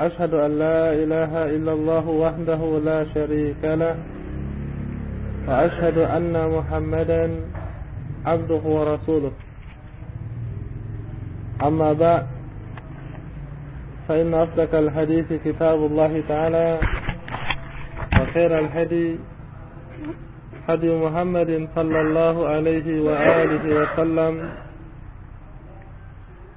أشهد 0.00 0.34
أن 0.34 0.58
لا 0.58 0.92
إله 0.92 1.32
إلا 1.44 1.72
الله 1.72 2.08
وحده 2.08 2.80
لا 2.84 3.04
شريك 3.04 3.62
له 3.64 3.96
وأشهد 5.48 5.98
أن 5.98 6.34
محمدا 6.56 7.24
عبده 8.26 8.62
ورسوله. 8.64 9.32
أما 11.62 11.92
بعد 11.92 12.26
فإن 14.08 14.34
أصدق 14.34 14.74
الحديث 14.74 15.32
كتاب 15.44 15.78
الله 15.86 16.12
تعالى 16.28 16.78
وخير 18.20 18.58
الهدي 18.58 19.18
هدي 20.68 20.90
محمد 20.96 21.68
صلى 21.74 22.00
الله 22.00 22.48
عليه 22.48 23.00
وآله 23.00 23.64
وسلم 23.80 24.50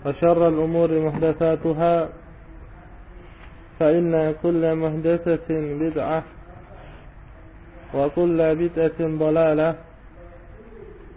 وشر 0.05 0.47
الأمور 0.47 0.89
محدثاتها 1.00 2.09
فإن 3.79 4.35
كل 4.43 4.75
محدثة 4.75 5.49
بدعة 5.49 6.23
وكل 7.93 8.55
بدعة 8.55 8.99
ضلالة 8.99 9.75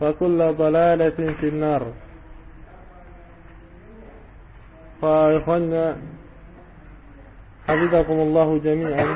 وكل 0.01 0.39
ضلالة 0.53 1.19
في 1.41 1.49
النار 1.49 1.93
فإخوانا 5.03 5.97
حفظكم 7.69 8.19
الله 8.27 8.59
جميعا 8.59 9.09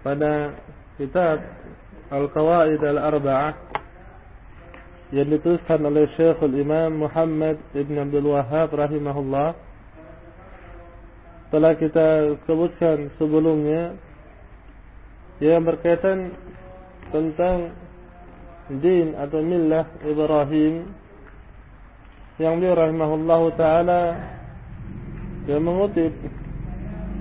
pada 0.00 0.56
kitab 0.96 1.44
Al-Qawaid 2.08 2.80
Al-Arba'ah 2.80 3.52
yang 5.12 5.28
dituliskan 5.28 5.84
oleh 5.84 6.08
Syekhul 6.16 6.56
Imam 6.56 7.04
Muhammad 7.04 7.60
Ibn 7.76 8.08
Abdul 8.08 8.32
Wahhab 8.32 8.72
rahimahullah 8.72 9.52
telah 11.50 11.74
kita 11.74 12.38
sebutkan 12.46 13.10
sebelumnya 13.18 13.98
yang 15.42 15.66
berkaitan 15.66 16.34
tentang 17.10 17.74
din 18.70 19.18
atau 19.18 19.42
millah 19.42 19.86
Ibrahim 20.06 20.94
yang 22.38 22.62
beliau 22.62 22.78
rahimahullahu 22.78 23.46
taala 23.58 24.02
yang 25.50 25.66
mengutip 25.66 26.14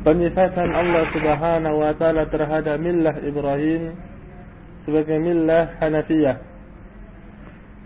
penyifatan 0.06 0.70
Allah 0.78 1.04
Subhanahu 1.12 1.78
wa 1.82 1.94
taala 1.98 2.30
terhadap 2.30 2.78
millah 2.78 3.18
Ibrahim 3.20 3.98
sebagai 4.86 5.18
millah 5.18 5.76
Hanafiyah. 5.82 6.38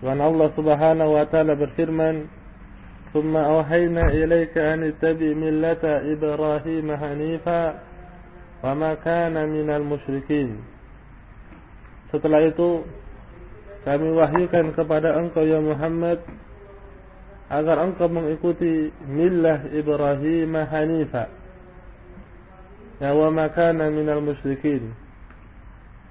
Dan 0.04 0.20
Allah 0.20 0.48
Subhanahu 0.52 1.16
wa 1.16 1.24
taala 1.24 1.56
berfirman, 1.56 2.28
ثم 3.13 3.33
أوحينا 3.37 4.03
إليك 4.13 4.53
أن 4.57 4.83
اتبع 4.83 5.33
ملة 5.33 5.83
إبراهيم 6.13 6.87
حنيفا 6.95 7.63
وما 8.63 8.91
كان 8.93 9.35
من 9.49 9.67
المشركين 9.69 10.49
Setelah 12.09 12.41
itu 12.41 12.85
kami 13.85 14.09
wahyukan 14.17 14.73
kepada 14.73 15.13
engkau 15.21 15.45
ya 15.45 15.61
Muhammad 15.61 16.17
agar 17.49 17.85
engkau 17.85 18.09
mengikuti 18.09 18.93
millah 19.05 19.69
Ibrahim 19.69 20.53
hanifa 20.57 21.29
ya 23.01 23.15
wa 23.15 23.31
ma 23.33 23.47
kana 23.49 23.87
minal 23.89 24.21
musyrikin 24.21 24.91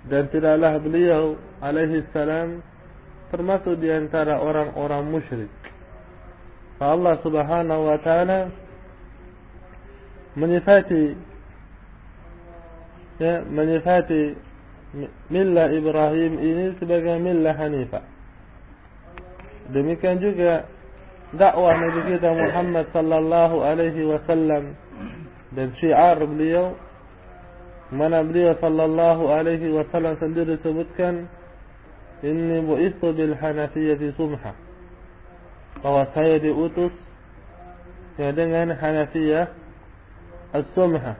dan 0.08 0.26
tidaklah 0.32 0.80
beliau 0.80 1.36
alaihi 1.60 2.02
salam 2.10 2.64
termasuk 3.28 3.76
di 3.76 3.92
antara 3.92 4.40
orang-orang 4.40 5.04
musyrik 5.04 5.52
Allah 6.91 7.15
Subhanahu 7.23 7.81
wa 7.87 7.97
taala 8.03 8.51
menyifati 10.35 11.15
ya 13.21 13.45
menyifati 13.45 14.35
millah 15.29 15.69
Ibrahim 15.73 16.37
ini 16.41 16.65
sebagai 16.77 17.17
millah 17.21 17.53
Hanifah. 17.57 18.05
Demikian 19.73 20.19
juga 20.19 20.67
dakwah 21.33 21.73
Nabi 21.73 22.13
kita 22.13 22.29
Muhammad 22.29 22.85
sallallahu 22.93 23.55
alaihi 23.63 24.05
wasallam 24.05 24.77
dan 25.53 25.73
syiar 25.81 26.17
beliau 26.21 26.77
mana 27.93 28.21
beliau 28.25 28.53
sallallahu 28.57 29.29
alaihi 29.29 29.73
wasallam 29.73 30.17
sendiri 30.17 30.57
sebutkan 30.61 31.29
inni 32.25 32.61
bu'istu 32.65 33.13
bil 33.13 33.33
hanafiyyati 33.37 34.13
sumha 34.17 34.53
bahwa 35.81 36.03
saya 36.13 36.37
diutus 36.37 36.93
ya 38.19 38.29
dengan 38.29 38.75
Hanafiyah 38.77 39.49
As-Sumha. 40.53 41.17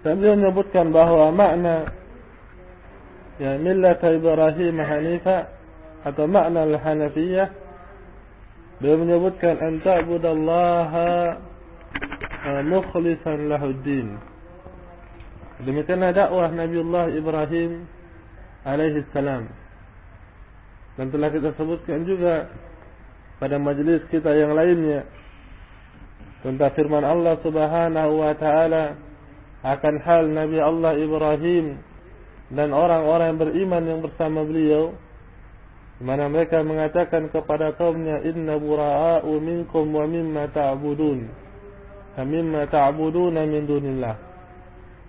Dan 0.00 0.16
beliau 0.16 0.40
menyebutkan 0.40 0.88
bahawa 0.88 1.28
makna 1.28 1.92
ya 3.36 3.60
millat 3.60 4.00
Ibrahim 4.00 4.76
Hanifa 4.80 5.52
atau 6.00 6.24
makna 6.24 6.64
Al-Hanafiyah 6.64 7.48
beliau 8.80 8.96
menyebutkan 9.04 9.60
an 9.60 9.84
ta'budallaha 9.84 11.36
mukhlishan 12.64 13.52
lahu 13.52 13.76
din. 13.84 14.16
Demikianlah 15.60 16.16
dakwah 16.16 16.48
Nabiullah 16.48 17.12
Ibrahim 17.12 17.84
alaihi 18.64 19.04
salam. 19.12 19.52
Dan 21.00 21.08
telah 21.08 21.32
kita 21.32 21.56
sebutkan 21.56 22.04
juga 22.04 22.52
pada 23.40 23.56
majlis 23.56 24.04
kita 24.12 24.36
yang 24.36 24.52
lainnya 24.52 25.08
tentang 26.44 26.76
firman 26.76 27.08
Allah 27.08 27.40
Subhanahu 27.40 28.20
wa 28.20 28.36
taala 28.36 29.00
akan 29.64 29.94
hal 30.04 30.28
Nabi 30.28 30.60
Allah 30.60 30.92
Ibrahim 31.00 31.80
dan 32.52 32.76
orang-orang 32.76 33.32
beriman 33.40 33.80
yang 33.88 34.00
bersama 34.04 34.44
beliau 34.44 34.92
di 35.96 36.04
mana 36.04 36.28
mereka 36.28 36.60
mengatakan 36.60 37.32
kepada 37.32 37.72
kaumnya 37.80 38.20
inna 38.20 38.60
bura'a'u 38.60 39.40
minkum 39.40 39.88
wa 39.88 40.04
mimma 40.04 40.52
ta'budun. 40.52 41.28
Mimma 42.20 42.68
ta'buduna 42.68 43.48
min 43.48 43.64
dunillah. 43.64 44.16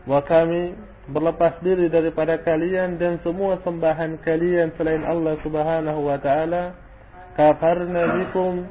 Wa 0.08 0.24
kami 0.24 0.72
berlepas 1.12 1.60
diri 1.60 1.92
daripada 1.92 2.40
kalian 2.40 2.96
dan 2.96 3.20
semua 3.22 3.60
sembahan 3.62 4.24
kalian 4.24 4.72
selain 4.80 5.04
Allah 5.04 5.36
Subhanahu 5.44 6.08
wa 6.08 6.18
taala 6.18 6.72
kafarna 7.36 8.16
bikum 8.16 8.64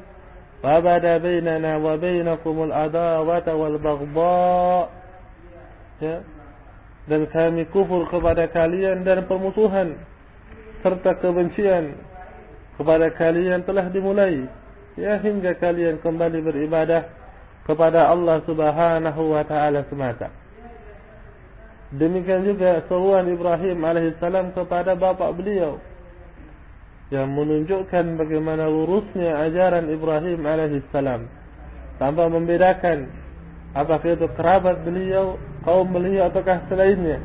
wa 0.65 0.77
bada 0.81 1.21
bainana 1.21 1.77
wa 1.77 1.93
bainakum 1.97 2.65
al-adawata 2.69 3.53
wal 3.53 3.77
baghdha. 3.77 4.89
Ya. 6.01 6.17
Dan 7.05 7.29
kami 7.29 7.65
kufur 7.69 8.09
kepada 8.09 8.49
kalian 8.49 9.05
dan 9.05 9.25
permusuhan 9.25 9.97
serta 10.81 11.17
kebencian 11.21 11.97
kepada 12.77 13.13
kalian 13.13 13.61
telah 13.65 13.85
dimulai. 13.89 14.49
Ya 14.97 15.21
hingga 15.21 15.55
kalian 15.61 16.01
kembali 16.01 16.41
beribadah 16.41 17.05
kepada 17.69 18.09
Allah 18.09 18.41
Subhanahu 18.49 19.21
wa 19.37 19.43
taala 19.45 19.85
semata 19.87 20.40
Demikian 21.91 22.47
juga 22.47 22.87
seruan 22.87 23.27
Ibrahim 23.27 23.83
alaihissalam 23.83 24.55
kepada 24.55 24.95
bapa 24.95 25.27
beliau 25.35 25.75
yang 27.11 27.27
menunjukkan 27.35 28.15
bagaimana 28.15 28.71
lurusnya 28.71 29.35
ajaran 29.43 29.91
Ibrahim 29.91 30.39
alaihissalam 30.47 31.27
tanpa 31.99 32.31
membedakan 32.31 33.11
apakah 33.75 34.15
itu 34.15 34.27
kerabat 34.35 34.83
beliau, 34.87 35.35
kaum 35.67 35.87
beliau 35.91 36.31
ataukah 36.31 36.63
selainnya. 36.71 37.19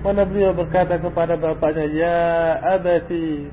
Mana 0.00 0.24
beliau 0.24 0.56
berkata 0.56 0.96
kepada 0.96 1.36
bapaknya, 1.36 1.84
Ya 1.92 2.20
abati, 2.80 3.52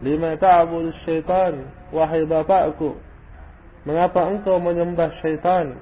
lima 0.00 0.40
ta'bud 0.40 0.88
syaitan, 1.04 1.68
wahai 1.92 2.24
bapakku, 2.24 2.96
mengapa 3.84 4.24
engkau 4.24 4.56
menyembah 4.56 5.12
syaitan? 5.20 5.76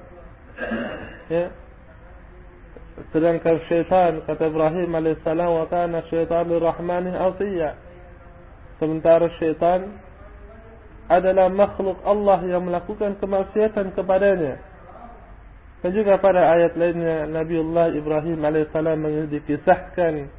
Ya, 1.31 1.55
sedangkan 3.11 3.59
syaitan 3.67 4.23
kata 4.23 4.47
Ibrahim 4.47 4.89
alaihissalam 4.95 5.51
wa 5.51 5.65
kana 5.67 6.03
syaitan 6.07 6.47
lirrahmani 6.47 7.11
asiya 7.11 7.75
sementara 8.79 9.27
syaitan 9.35 9.99
adalah 11.11 11.51
makhluk 11.51 12.01
Allah 12.01 12.39
yang 12.49 12.65
melakukan 12.65 13.19
kemaksiatan 13.21 13.93
kepadanya 13.93 14.57
Dan 15.85 15.93
juga 15.93 16.17
pada 16.17 16.49
ayat 16.49 16.73
lainnya 16.73 17.29
Nabiullah 17.29 17.93
Ibrahim 17.93 18.41
alaihissalam 18.41 19.29
dikisahkan 19.29 20.33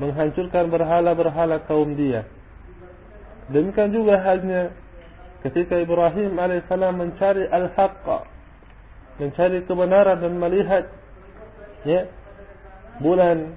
menghancurkan 0.00 0.72
berhala-berhala 0.72 1.68
kaum 1.68 1.92
dia. 1.92 2.24
Demikian 3.52 3.92
juga 3.92 4.24
halnya 4.24 4.72
ketika 5.44 5.76
Ibrahim 5.76 6.32
alaihissalam 6.32 6.96
mencari 6.96 7.44
al-haqqa, 7.44 8.24
mencari 9.20 9.68
kebenaran 9.68 10.24
dan 10.24 10.40
melihat 10.40 10.88
ya. 11.84 12.08
Bulan, 13.00 13.56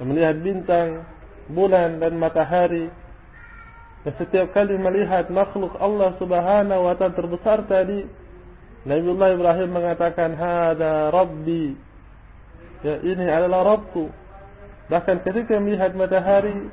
melihat 0.00 0.40
bintang, 0.40 1.04
bulan 1.52 2.00
dan 2.00 2.16
matahari. 2.16 2.88
Dan 4.06 4.12
setiap 4.16 4.54
kali 4.54 4.78
melihat 4.78 5.28
makhluk 5.28 5.74
Allah 5.76 6.16
Subhanahu 6.16 6.86
wa 6.86 6.94
taala 6.96 7.18
terbesar 7.18 7.66
tadi, 7.68 8.08
Nabiullah 8.86 9.34
Ibrahim 9.34 9.70
mengatakan 9.74 10.32
hada 10.38 11.12
rabbi. 11.12 11.76
Ya 12.80 13.02
ini 13.02 13.26
adalah 13.26 13.74
Rabbku. 13.74 14.06
Bahkan 14.88 15.26
ketika 15.26 15.58
melihat 15.58 15.92
matahari 15.98 16.70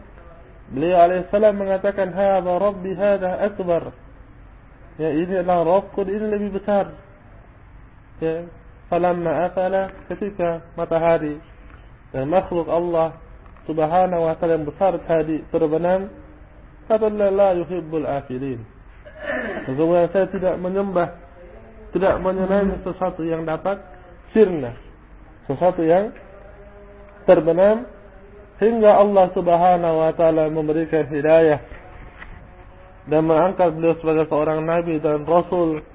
beliau 0.69 1.01
alaihissalam 1.01 1.57
mengatakan 1.57 2.13
hada 2.13 2.61
rabbi 2.61 2.93
hada 2.93 3.41
akbar. 3.41 3.91
Ya 4.95 5.11
ini 5.11 5.43
adalah 5.43 5.81
Rabbku 5.81 6.07
ini 6.07 6.23
lebih 6.29 6.61
besar. 6.61 6.93
Ya 8.23 8.47
falamma 8.91 9.49
afala 9.49 9.93
ketika 10.11 10.61
matahari 10.77 11.41
dan 12.13 12.29
makhluk 12.29 12.69
Allah 12.69 13.17
subhanahu 13.65 14.29
wa 14.29 14.33
ta'ala 14.37 14.61
yang 14.61 14.67
besar 14.67 14.93
tadi 15.03 15.41
terbenam 15.49 16.09
kata 16.85 17.09
la 17.09 17.57
yuhibbul 17.57 18.05
afilin. 18.05 18.61
Sesungguhnya 19.65 20.13
saya 20.13 20.29
tidak 20.29 20.55
menyembah 20.61 21.09
tidak 21.95 22.19
menyenangi 22.19 22.83
sesuatu 22.83 23.23
yang 23.23 23.47
dapat 23.47 23.79
sirna 24.35 24.75
sesuatu 25.47 25.79
yang 25.85 26.11
terbenam 27.23 27.85
hingga 28.57 28.91
Allah 28.99 29.31
Subhanahu 29.31 29.95
wa 30.03 30.11
taala 30.11 30.51
memberikan 30.51 31.07
hidayah 31.07 31.61
dan 33.05 33.21
mengangkat 33.23 33.71
beliau 33.77 33.95
sebagai 34.01 34.25
seorang 34.27 34.65
nabi 34.65 34.97
dan 34.97 35.23
rasul 35.23 35.85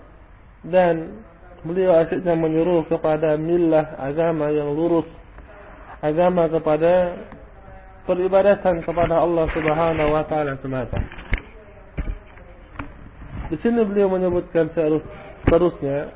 dan 0.62 1.26
beliau 1.60 1.92
asyiknya 2.00 2.34
menyuruh 2.36 2.88
kepada 2.88 3.36
millah 3.36 3.96
agama 4.00 4.48
yang 4.48 4.72
lurus 4.72 5.04
agama 6.00 6.48
kepada 6.48 7.20
peribadatan 8.08 8.80
kepada 8.80 9.20
Allah 9.20 9.46
Subhanahu 9.52 10.10
wa 10.10 10.24
taala 10.24 10.56
semata. 10.58 10.98
Di 13.52 13.56
sini 13.60 13.84
beliau 13.84 14.08
menyebutkan 14.08 14.72
seterusnya 14.72 16.14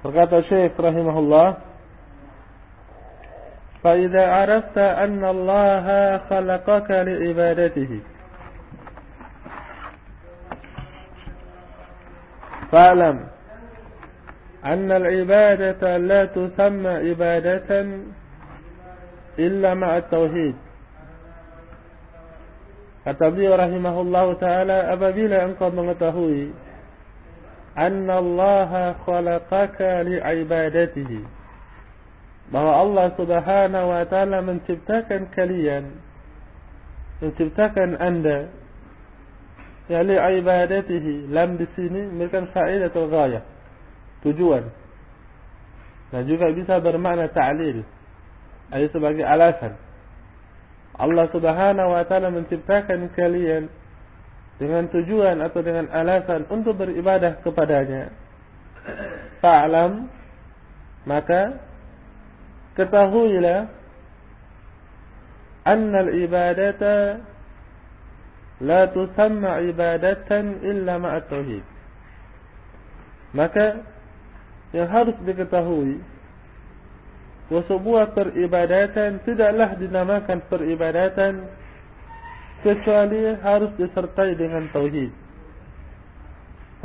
berkata 0.00 0.38
Syekh 0.46 0.78
rahimahullah 0.78 1.48
fa 3.82 3.92
idza 3.98 4.22
arafta 4.22 5.02
anna 5.02 5.28
Allah 5.34 5.84
khalaqaka 6.30 7.04
فاعلم 12.72 13.16
أن 14.64 14.92
العبادة 14.92 15.96
لا 15.96 16.24
تسمى 16.24 16.88
عبادة 16.88 17.70
إلا 19.38 19.74
مع 19.74 19.96
التوحيد. 19.96 20.56
التبليغ 23.06 23.50
رحمه 23.56 24.00
الله 24.00 24.32
تعالى 24.32 24.72
أبا 24.72 24.92
أبابيل 24.92 25.32
أنك 25.32 25.62
مغتهوي 25.62 26.50
أن 27.78 28.10
الله 28.10 28.92
خلقك 29.06 29.78
لعبادته. 29.80 31.12
bahwa 32.46 32.72
Allah 32.78 33.06
subhanahu 33.18 33.86
wa 33.90 34.04
ta'ala 34.06 34.38
menciptakan 34.38 35.34
kalian 35.34 35.98
menciptakan 37.18 37.98
anda 37.98 38.46
ya 39.86 40.02
li 40.02 40.16
ibadatihi 40.18 41.30
lam 41.30 41.56
di 41.58 41.66
sini 41.78 42.10
merupakan 42.10 42.50
faedah 42.50 42.90
atau 42.90 43.06
ghayah 43.06 43.42
tujuan. 44.26 44.64
Dan 46.10 46.22
juga 46.30 46.50
bisa 46.54 46.78
bermakna 46.78 47.26
ta'lil. 47.30 47.82
Ayat 48.70 48.90
sebagai 48.90 49.22
alasan. 49.22 49.78
Allah 50.96 51.26
Subhanahu 51.30 51.92
wa 51.92 52.02
taala 52.08 52.32
menciptakan 52.32 53.12
kalian 53.12 53.68
dengan 54.56 54.88
tujuan 54.88 55.36
atau 55.44 55.60
dengan 55.60 55.92
alasan 55.92 56.48
untuk 56.48 56.80
beribadah 56.80 57.44
kepadanya. 57.44 58.10
Fa'lam 59.44 60.08
maka 61.04 61.60
ketahuilah 62.74 63.68
anna 65.68 65.98
al-ibadata 66.06 67.20
la 68.60 68.88
tusamma 68.88 69.60
ibadatan 69.64 70.64
illa 70.64 70.96
ma'a 70.96 71.20
tauhid. 71.28 71.64
Maka 73.36 73.84
yang 74.72 74.88
harus 74.88 75.16
diketahui 75.24 76.00
sebuah 77.46 78.10
peribadatan 78.16 79.22
tidaklah 79.22 79.78
dinamakan 79.78 80.38
peribadatan 80.50 81.46
kecuali 82.66 83.38
harus 83.38 83.70
disertai 83.78 84.34
dengan 84.34 84.66
tauhid. 84.74 85.12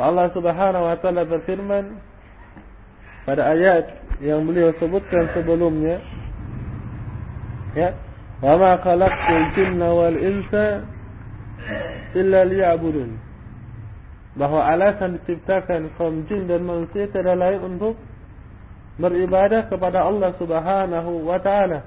Allah 0.02 0.34
Subhanahu 0.34 0.90
wa 0.90 0.98
taala 0.98 1.30
berfirman 1.30 2.00
pada 3.22 3.54
ayat 3.54 3.86
yang 4.18 4.42
beliau 4.50 4.74
sebutkan 4.82 5.30
sebelumnya 5.34 6.02
ya 7.78 7.94
wa 8.42 8.58
ma 8.58 8.72
khalaqtul 8.82 9.46
jinna 9.54 9.90
wal 9.94 10.18
insa 10.18 10.82
illa 12.16 12.42
liya'budun 12.46 13.32
bahwa 14.36 14.64
alasan 14.64 15.20
diciptakan 15.20 15.92
kaum 16.00 16.24
jin 16.28 16.48
dan 16.48 16.64
manusia 16.64 17.08
tidak 17.12 17.36
lain 17.36 17.60
untuk 17.76 18.00
beribadah 18.96 19.68
kepada 19.68 20.08
Allah 20.08 20.32
Subhanahu 20.40 21.28
wa 21.28 21.40
taala. 21.40 21.84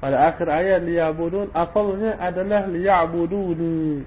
Pada 0.00 0.32
akhir 0.32 0.48
ayat 0.48 0.80
liya'budun 0.80 1.52
asalnya 1.52 2.16
adalah 2.16 2.64
liya'buduni. 2.64 4.04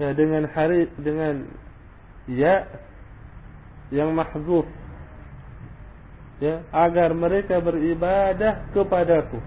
Ya 0.00 0.16
dengan 0.16 0.48
hari 0.48 0.88
dengan 0.96 1.44
ya 2.24 2.64
yang 3.92 4.16
mahzuf. 4.16 4.64
Ya, 6.40 6.64
agar 6.74 7.14
mereka 7.14 7.62
beribadah 7.62 8.66
kepadaku. 8.74 9.38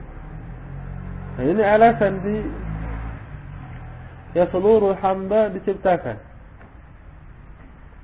Nah, 1.35 1.43
ini 1.43 1.59
alasan 1.59 2.23
di 2.23 2.39
ya 4.35 4.45
seluruh 4.51 4.93
hamba 4.99 5.49
diciptakan. 5.55 6.19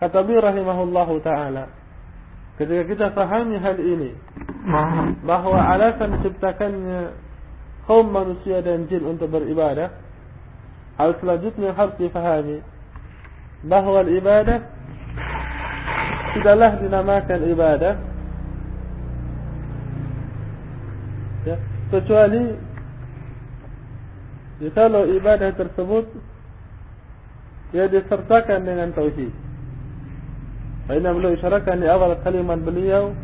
Kata 0.02 0.18
beliau 0.26 0.42
rahimahullahu 0.42 1.22
taala, 1.22 1.70
Ketika 2.62 2.84
kita 2.86 3.08
fahami 3.18 3.58
hal 3.58 3.82
ini 3.82 4.14
bahawa 5.26 5.74
alasan 5.74 6.20
diciptakannya 6.20 7.16
kaum 7.90 8.06
manusia 8.14 8.62
dan 8.62 8.86
jin 8.86 9.02
untuk 9.02 9.34
beribadah 9.34 9.90
hal 11.02 11.18
selanjutnya 11.18 11.74
harus 11.74 11.98
difahami 11.98 12.62
bahawa 13.66 14.06
ibadah 14.06 14.62
tidaklah 16.38 16.72
dinamakan 16.86 17.40
ibadah 17.50 17.94
ya, 21.50 21.58
kecuali 21.90 22.62
Jikalau 24.62 25.10
ibadah 25.10 25.52
tersebut 25.58 26.06
Ia 27.74 27.90
disertakan 27.90 28.62
dengan 28.62 28.94
tauhid 28.94 29.34
Baina 30.86 31.10
beliau 31.12 31.34
isyaratkan 31.34 31.82
di 31.82 31.88
awal 31.90 32.22
kalimat 32.22 32.62
beliau 32.62 33.18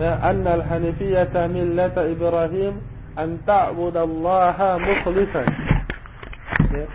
Ya 0.00 0.16
anna 0.24 0.56
al-hanifiyata 0.56 1.44
millata 1.52 2.08
Ibrahim 2.08 2.80
An 3.20 3.42
ta'budallaha 3.44 4.80
muslisan 4.80 5.48
ya. 6.72 6.86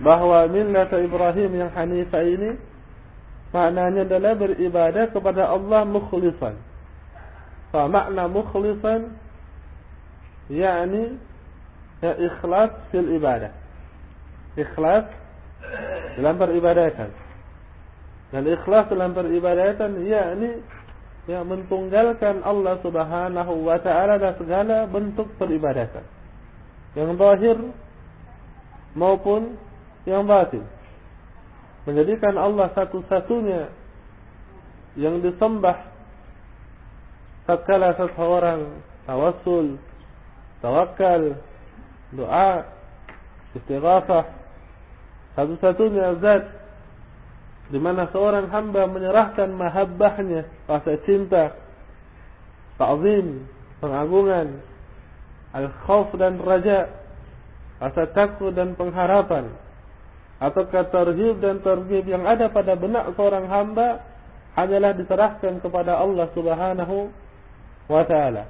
Bahawa 0.00 0.50
millata 0.50 0.98
Ibrahim 0.98 1.50
yang 1.54 1.70
hanifah 1.70 2.24
ini 2.26 2.50
Maknanya 3.50 4.06
adalah 4.06 4.38
beribadah 4.38 5.10
kepada 5.10 5.50
Allah 5.50 5.82
mukhlisan. 5.82 6.54
Fa 7.74 7.90
makna 7.90 8.30
mukhlisan 8.30 9.14
yakni 10.46 11.18
ya 12.00 12.12
ikhlas 12.16 12.72
fil 12.92 13.08
ibadah. 13.16 13.52
Ikhlas 14.56 15.06
dalam 16.16 16.34
peribadatan. 16.36 17.10
Dan 18.30 18.42
ikhlas 18.46 18.88
dalam 18.88 19.12
peribadatan 19.12 20.04
yakni 20.06 20.64
ya 21.28 21.44
mentunggalkan 21.44 22.42
Allah 22.42 22.80
Subhanahu 22.80 23.52
wa 23.62 23.78
taala 23.78 24.16
dalam 24.16 24.36
segala 24.40 24.88
bentuk 24.88 25.28
peribadatan. 25.36 26.02
Yang 26.96 27.10
zahir 27.20 27.58
maupun 28.98 29.54
yang 30.08 30.26
batin. 30.26 30.64
menjadikan 31.80 32.36
Allah 32.36 32.68
satu-satunya 32.76 33.72
yang 35.00 35.24
disembah 35.24 35.88
tatkala 37.48 37.96
seseorang 37.96 38.84
tawassul, 39.08 39.80
tawakal, 40.60 41.40
doa, 42.14 42.66
istighafah 43.54 44.26
satu-satunya 45.38 46.18
zat 46.18 46.44
di 47.70 47.78
mana 47.78 48.10
seorang 48.10 48.50
hamba 48.50 48.90
menyerahkan 48.90 49.46
mahabbahnya, 49.54 50.50
rasa 50.66 50.98
cinta, 51.06 51.54
ta'zim, 52.82 53.46
pengagungan, 53.78 54.58
al-khauf 55.54 56.10
dan 56.18 56.42
raja, 56.42 56.90
rasa 57.78 58.10
takut 58.10 58.50
dan 58.50 58.74
pengharapan 58.74 59.54
atau 60.42 60.64
tarhib 60.66 61.38
dan 61.38 61.62
targhib 61.62 62.04
yang 62.08 62.26
ada 62.26 62.50
pada 62.50 62.74
benak 62.74 63.12
seorang 63.14 63.46
hamba 63.46 64.02
hanyalah 64.58 64.96
diserahkan 64.96 65.62
kepada 65.62 66.00
Allah 66.00 66.26
Subhanahu 66.32 67.12
wa 67.86 68.02
taala. 68.08 68.48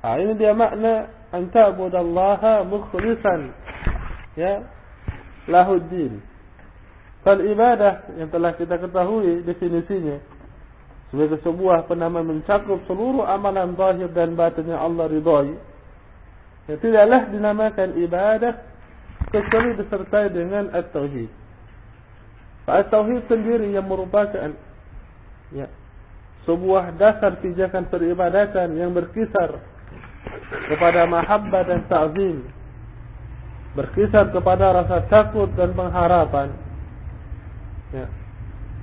Ha, 0.00 0.14
ini 0.22 0.38
dia 0.38 0.54
makna 0.54 1.10
anta 1.34 1.72
budallaha 1.76 2.64
mukhlishan 2.64 3.52
ya 4.38 4.64
lahuddin. 5.48 6.20
Fal 7.26 7.42
ibadah 7.42 8.14
yang 8.14 8.30
telah 8.30 8.54
kita 8.54 8.78
ketahui 8.78 9.42
definisinya 9.42 10.22
sebagai 11.08 11.40
sebuah 11.40 11.88
penama 11.88 12.20
mencakup 12.20 12.84
seluruh 12.84 13.24
amalan 13.24 13.72
zahir 13.74 14.12
dan 14.12 14.36
batin 14.36 14.68
yang 14.68 14.80
Allah 14.80 15.08
ridhai. 15.08 15.56
Ya, 16.68 16.76
tidaklah 16.76 17.32
dinamakan 17.32 17.96
ibadah 17.96 18.60
kecuali 19.32 19.72
disertai 19.80 20.28
dengan 20.28 20.68
at-tauhid. 20.76 21.32
At-tauhid 22.68 23.24
sendiri 23.24 23.72
yang 23.72 23.88
merupakan 23.88 24.52
ya, 25.48 25.66
sebuah 26.44 26.92
dasar 27.00 27.40
pijakan 27.40 27.88
peribadatan 27.88 28.76
yang 28.76 28.92
berkisar 28.92 29.64
kepada 30.48 31.06
mahabbah 31.08 31.62
dan 31.64 31.80
ta'zim 31.86 32.44
berkisar 33.76 34.34
kepada 34.34 34.74
rasa 34.74 35.06
takut 35.06 35.52
dan 35.54 35.70
pengharapan. 35.76 36.50
Ya. 37.88 38.06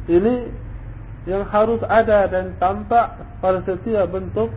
ini 0.10 0.50
yang 1.30 1.46
harus 1.46 1.82
ada 1.86 2.26
dan 2.26 2.58
tampak 2.58 3.22
pada 3.42 3.62
setiap 3.66 4.10
bentuk 4.10 4.50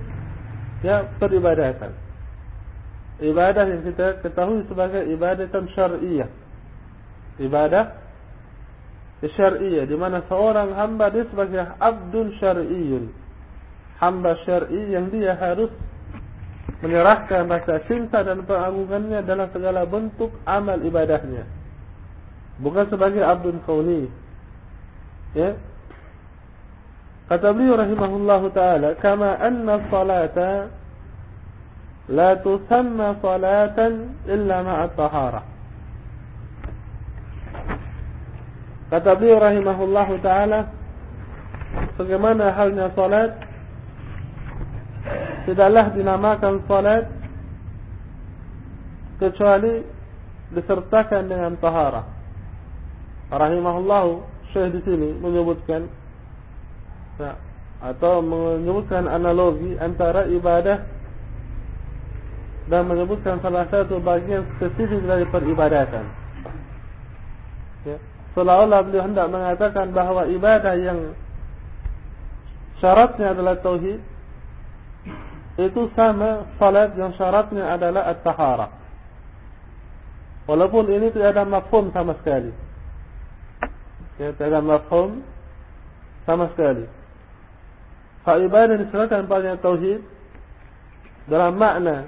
ya 0.80 1.04
peribadatan. 1.18 1.92
Ibadah 3.18 3.64
yang 3.66 3.82
kita 3.82 4.22
ketahui 4.22 4.62
sebagai 4.70 5.02
ibadah 5.10 5.50
syariah 5.74 6.30
ibadah 7.38 7.94
syariah 9.22 9.86
di 9.86 9.96
mana 9.98 10.22
seorang 10.26 10.74
hamba 10.74 11.10
dia 11.10 11.26
sebagai 11.30 11.58
abdun 11.78 12.34
syar'iyyun 12.38 13.10
hamba 13.98 14.38
syar'i 14.46 14.94
yang 14.94 15.10
dia 15.10 15.34
harus 15.34 15.70
menyerahkan 16.78 17.50
rasa 17.50 17.82
cinta 17.90 18.22
dan 18.22 18.46
pengagungannya 18.46 19.24
dalam 19.26 19.50
segala 19.50 19.82
bentuk 19.88 20.30
amal 20.46 20.78
ibadahnya. 20.78 21.42
Bukan 22.62 22.86
sebagai 22.90 23.22
abdun 23.22 23.58
kauni. 23.66 24.06
Ya. 25.34 25.58
Kata 27.28 27.52
beliau 27.52 27.76
rahimahullah 27.76 28.42
ta'ala, 28.56 28.88
Kama 28.98 29.36
anna 29.36 29.84
salata 29.92 30.72
la 32.08 32.30
tusamma 32.40 33.20
salatan 33.20 34.16
illa 34.24 34.56
ma'at 34.64 34.92
tahara. 34.96 35.42
Kata 38.88 39.10
beliau 39.18 39.38
rahimahullah 39.44 40.08
ta'ala, 40.24 40.60
Bagaimana 41.98 42.54
halnya 42.54 42.94
salat 42.94 43.47
tidaklah 45.48 45.96
dinamakan 45.96 46.60
salat 46.68 47.08
kecuali 49.16 49.80
disertakan 50.52 51.24
dengan 51.24 51.56
tahara. 51.56 52.04
Rahimahullah 53.32 54.28
Syekh 54.52 54.76
di 54.76 54.80
sini 54.84 55.08
menyebutkan 55.16 55.88
atau 57.80 58.20
menyebutkan 58.20 59.08
analogi 59.08 59.76
antara 59.80 60.28
ibadah 60.28 60.84
dan 62.68 62.84
menyebutkan 62.84 63.40
salah 63.40 63.64
satu 63.72 63.96
bagian 64.04 64.44
spesifik 64.56 65.00
dari 65.08 65.24
peribadatan. 65.32 66.04
Ya. 67.88 67.96
Seolah-olah 68.36 68.84
beliau 68.84 69.08
hendak 69.08 69.26
mengatakan 69.32 69.96
bahawa 69.96 70.28
ibadah 70.28 70.76
yang 70.76 71.16
syaratnya 72.78 73.32
adalah 73.32 73.56
tauhid 73.58 74.17
itu 75.58 75.90
sama 75.98 76.46
salat 76.62 76.94
yang 76.94 77.10
syaratnya 77.18 77.74
adalah 77.74 78.06
at-tahara. 78.14 78.70
Walaupun 80.46 80.86
ini 80.86 81.10
tidak 81.10 81.34
ada 81.34 81.44
mafhum 81.44 81.90
sama 81.90 82.14
sekali. 82.22 82.54
Ya, 84.22 84.30
tidak 84.38 84.54
ada 84.54 84.60
mafhum 84.62 85.26
sama 86.22 86.54
sekali. 86.54 86.86
Hak 88.22 88.38
ibadah 88.46 88.76
diserahkan 88.78 89.26
pada 89.26 89.58
tauhid 89.58 90.00
dalam 91.26 91.58
makna 91.58 92.06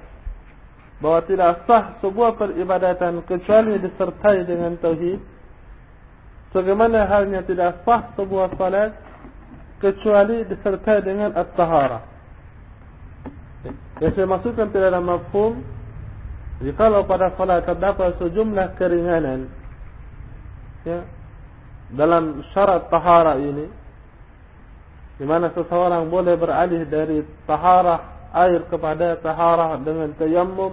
bahawa 1.02 1.24
tidak 1.26 1.64
sah 1.66 1.96
sebuah 2.04 2.36
peribadatan 2.38 3.24
kecuali 3.26 3.82
disertai 3.82 4.46
dengan 4.46 4.78
tauhid. 4.78 5.20
Sebagaimana 6.54 7.06
halnya 7.06 7.42
tidak 7.42 7.82
sah 7.82 8.14
sebuah 8.14 8.54
salat 8.54 8.94
kecuali 9.82 10.46
disertai 10.46 11.02
dengan 11.02 11.34
at-tahara. 11.34 12.09
Yang 14.00 14.12
saya 14.16 14.26
maksudkan 14.26 14.72
tidak 14.72 14.96
ada 14.96 15.02
mafhum 15.04 15.60
Jika 16.64 17.04
pada 17.04 17.32
salat 17.36 17.64
terdapat 17.68 18.16
sejumlah 18.16 18.80
keringanan 18.80 19.52
ya, 20.88 21.04
Dalam 21.92 22.44
syarat 22.52 22.88
tahara 22.88 23.36
ini 23.40 23.80
di 25.20 25.28
mana 25.28 25.52
seseorang 25.52 26.08
boleh 26.08 26.32
beralih 26.32 26.88
dari 26.88 27.20
tahara 27.44 28.24
air 28.32 28.64
kepada 28.72 29.20
tahara 29.20 29.76
dengan 29.76 30.16
tayammum 30.16 30.72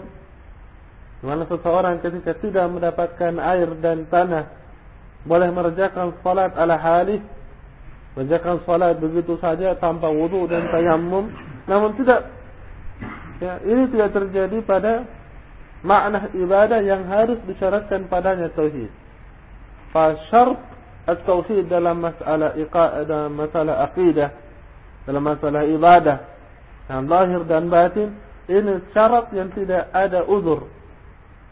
di 1.19 1.25
mana 1.27 1.43
seseorang 1.51 1.99
ketika 1.99 2.31
tidak 2.39 2.65
mendapatkan 2.71 3.43
air 3.43 3.67
dan 3.83 4.07
tanah 4.07 4.47
boleh 5.27 5.51
merjakan 5.51 6.15
salat 6.23 6.55
ala 6.55 6.79
halih 6.79 7.19
merjakan 8.15 8.63
salat 8.63 8.95
begitu 9.03 9.35
saja 9.43 9.75
tanpa 9.75 10.07
wudu 10.07 10.47
dan 10.47 10.63
tayammum 10.71 11.27
namun 11.67 11.91
tidak 11.99 12.36
Ya, 13.37 13.61
ini 13.61 13.85
tidak 13.93 14.17
terjadi 14.17 14.57
pada 14.65 15.05
makna 15.85 16.33
ibadah 16.33 16.81
yang 16.81 17.05
harus 17.05 17.37
disyaratkan 17.45 18.09
padanya 18.09 18.49
tauhid. 18.49 18.89
Fa 19.93 20.17
syarat 20.33 20.57
at-tauhid 21.05 21.69
dalam 21.69 22.01
masalah 22.01 22.57
iqadah 22.57 23.29
masalah 23.31 23.75
akidah 23.87 24.29
dalam 25.07 25.23
masalah 25.23 25.63
ibadah 25.63 26.17
yang 26.91 27.07
lahir 27.07 27.41
dan 27.47 27.71
batin 27.71 28.11
ini 28.47 28.83
syarat 28.91 29.31
yang 29.31 29.53
tidak 29.53 29.91
ada 29.93 30.23
uzur. 30.25 30.71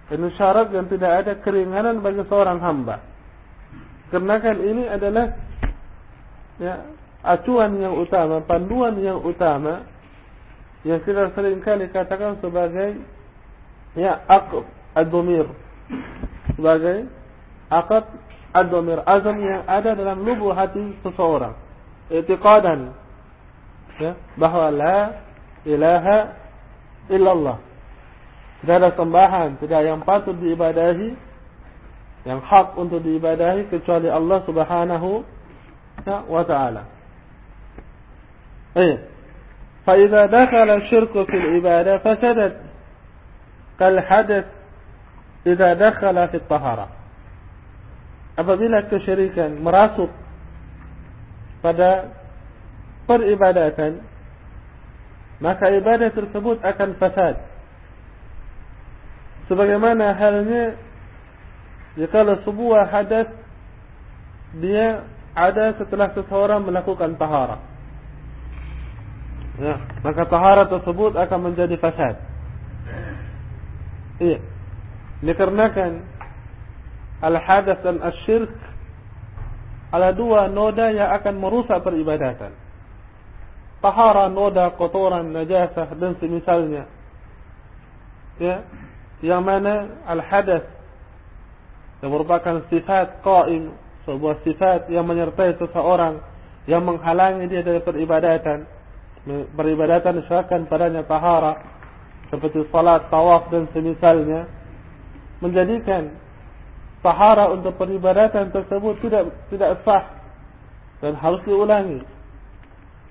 Ini 0.09 0.27
syarat 0.37 0.69
yang 0.73 0.85
tidak 0.89 1.11
ada 1.23 1.33
keringanan 1.41 2.01
bagi 2.01 2.23
seorang 2.29 2.61
hamba. 2.61 3.01
Karena 4.13 4.35
kan 4.37 4.57
ini 4.61 4.85
adalah 4.85 5.33
ya, 6.61 6.87
acuan 7.25 7.81
yang 7.81 7.97
utama, 7.97 8.45
panduan 8.45 9.01
yang 9.01 9.17
utama 9.21 9.94
yang 10.85 11.01
kita 11.01 11.33
sering 11.33 11.65
kali 11.65 11.89
sebagai 12.45 13.01
ya 13.97 14.21
aqd 14.29 14.69
ad-dumir 14.93 15.49
sebagai 16.53 17.09
aqd 17.73 18.05
ad-dumir 18.53 19.01
azam 19.03 19.41
yang 19.41 19.65
ada 19.65 19.97
dalam 19.97 20.23
lubuk 20.23 20.55
hati 20.55 20.95
seseorang. 21.03 21.57
I'tiqadan. 22.07 22.95
Ya 23.99 24.13
bahwa 24.37 24.69
la 24.69 24.99
ilaha 25.65 26.37
illallah. 27.09 27.57
Tidak 28.61 28.75
ada 28.77 28.89
sembahan 28.93 29.57
tidak 29.57 29.81
yang 29.83 29.99
patut 30.05 30.37
diibadahi 30.37 31.09
yang 32.25 32.41
hak 32.41 32.77
untuk 32.77 33.01
diibadahi 33.01 33.69
kecuali 33.69 34.09
Allah 34.09 34.39
Subhanahu 34.45 35.09
wa 36.05 36.43
taala. 36.45 36.85
Eh 38.77 39.14
فإذا 39.85 40.25
دخل 40.25 40.69
الشرك 40.69 41.13
في 41.13 41.37
العبادة 41.37 41.97
فسدت 41.97 42.61
كالحدث 43.79 44.45
إذا 45.47 45.73
دخل 45.73 46.27
في 46.27 46.37
الطهارة. 46.37 46.87
أبدلك 48.39 48.97
شريكا 48.97 49.47
مراسط 49.47 50.09
فدا 51.63 52.09
قر 53.07 53.33
إبادات 53.33 53.79
مك 55.41 55.63
إبادة 55.63 56.13
الثبوت 56.17 56.65
أكن 56.65 56.93
فساد. 56.93 57.37
سبقمانا 59.49 60.11
هلني 60.11 60.73
يقال 61.97 62.29
الصبوة 62.29 62.85
حدث 62.85 63.27
dia 64.55 65.03
ada 65.35 65.75
setelah 65.75 66.15
seseorang 66.15 66.63
ملكوك 66.63 67.03
taharah. 67.19 67.74
Ya, 69.55 69.79
maka 70.03 70.27
tahara 70.27 70.67
tersebut 70.67 71.15
akan 71.15 71.39
menjadi 71.51 71.79
fasad. 71.79 72.19
Iya. 74.19 74.39
Dikarenakan 75.23 76.03
al-hadath 77.23 77.81
dan 77.83 78.03
asyirk 78.03 78.51
ada 79.95 80.11
dua 80.11 80.51
noda 80.51 80.91
yang 80.91 81.07
akan 81.07 81.39
merusak 81.39 81.79
peribadatan. 81.79 82.51
Tahara 83.79 84.27
noda 84.27 84.75
kotoran, 84.75 85.31
najasah 85.31 85.87
dan 85.95 86.19
semisalnya. 86.19 86.91
Ya, 88.35 88.67
yang 89.23 89.39
mana 89.39 90.03
al-hadath 90.03 90.67
yang 92.03 92.11
merupakan 92.11 92.67
sifat 92.67 93.23
qaim 93.23 93.71
sebuah 94.03 94.43
sifat 94.43 94.91
yang 94.91 95.07
menyertai 95.07 95.55
seseorang 95.55 96.19
yang 96.67 96.83
menghalangi 96.83 97.47
dia 97.47 97.63
dari 97.63 97.79
peribadatan 97.79 98.67
peribadatan 99.27 100.21
disyaratkan 100.21 100.69
padanya 100.69 101.01
tahara 101.05 101.57
seperti 102.29 102.65
salat, 102.69 103.09
tawaf 103.09 103.49
dan 103.49 103.69
semisalnya 103.73 104.49
menjadikan 105.41 106.13
tahara 107.01 107.53
untuk 107.53 107.77
peribadatan 107.77 108.49
tersebut 108.49 109.01
tidak 109.01 109.23
tidak 109.53 109.81
sah 109.85 110.03
dan 111.01 111.13
harus 111.17 111.41
diulangi 111.45 112.01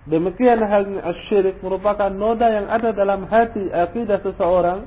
demikian 0.07 0.63
halnya 0.63 1.15
syirik 1.31 1.63
merupakan 1.63 2.11
noda 2.11 2.51
yang 2.51 2.67
ada 2.67 2.91
dalam 2.91 3.27
hati 3.31 3.71
akidah 3.71 4.19
seseorang 4.23 4.87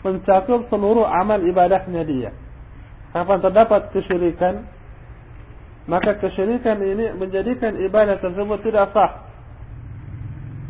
mencakup 0.00 0.68
seluruh 0.72 1.04
amal 1.04 1.40
ibadahnya 1.44 2.02
dia 2.08 2.30
kapan 3.12 3.38
terdapat 3.44 3.92
kesyirikan 3.92 4.64
maka 5.86 6.14
kesyirikan 6.22 6.78
ini 6.78 7.10
menjadikan 7.18 7.74
ibadah 7.74 8.22
tersebut 8.22 8.62
tidak 8.62 8.94
sah. 8.94 9.31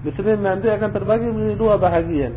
Sini 0.03 0.35
nanti 0.43 0.67
akan 0.67 0.91
terbagi 0.91 1.31
menjadi 1.31 1.55
dua 1.55 1.79
bahagian. 1.79 2.35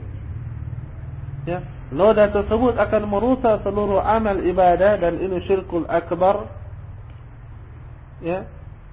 Ya, 1.49 1.65
noda 1.89 2.29
tersebut 2.29 2.77
akan 2.77 3.03
merusak 3.09 3.65
seluruh 3.65 4.01
amal 4.01 4.37
ibadah 4.45 5.01
dan 5.01 5.17
ini 5.17 5.41
syirkul 5.49 5.89
akbar. 5.89 6.45
Ya, 8.21 8.45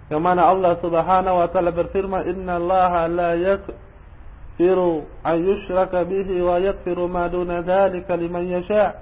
yang 0.08 0.24
mana 0.24 0.48
Allah 0.48 0.80
Subhanahu 0.80 1.36
wa 1.36 1.48
taala 1.52 1.72
berfirman, 1.72 2.28
"Inna 2.32 2.56
Allah 2.56 2.92
la 3.12 3.30
yaghfiru 3.36 5.04
an 5.20 5.36
yushraka 5.40 6.04
bihi 6.08 6.40
wa 6.40 6.56
yaghfiru 6.56 7.04
ma 7.08 7.28
duna 7.28 7.60
dzalika 7.60 8.16
liman 8.16 8.48
yasha'." 8.48 8.96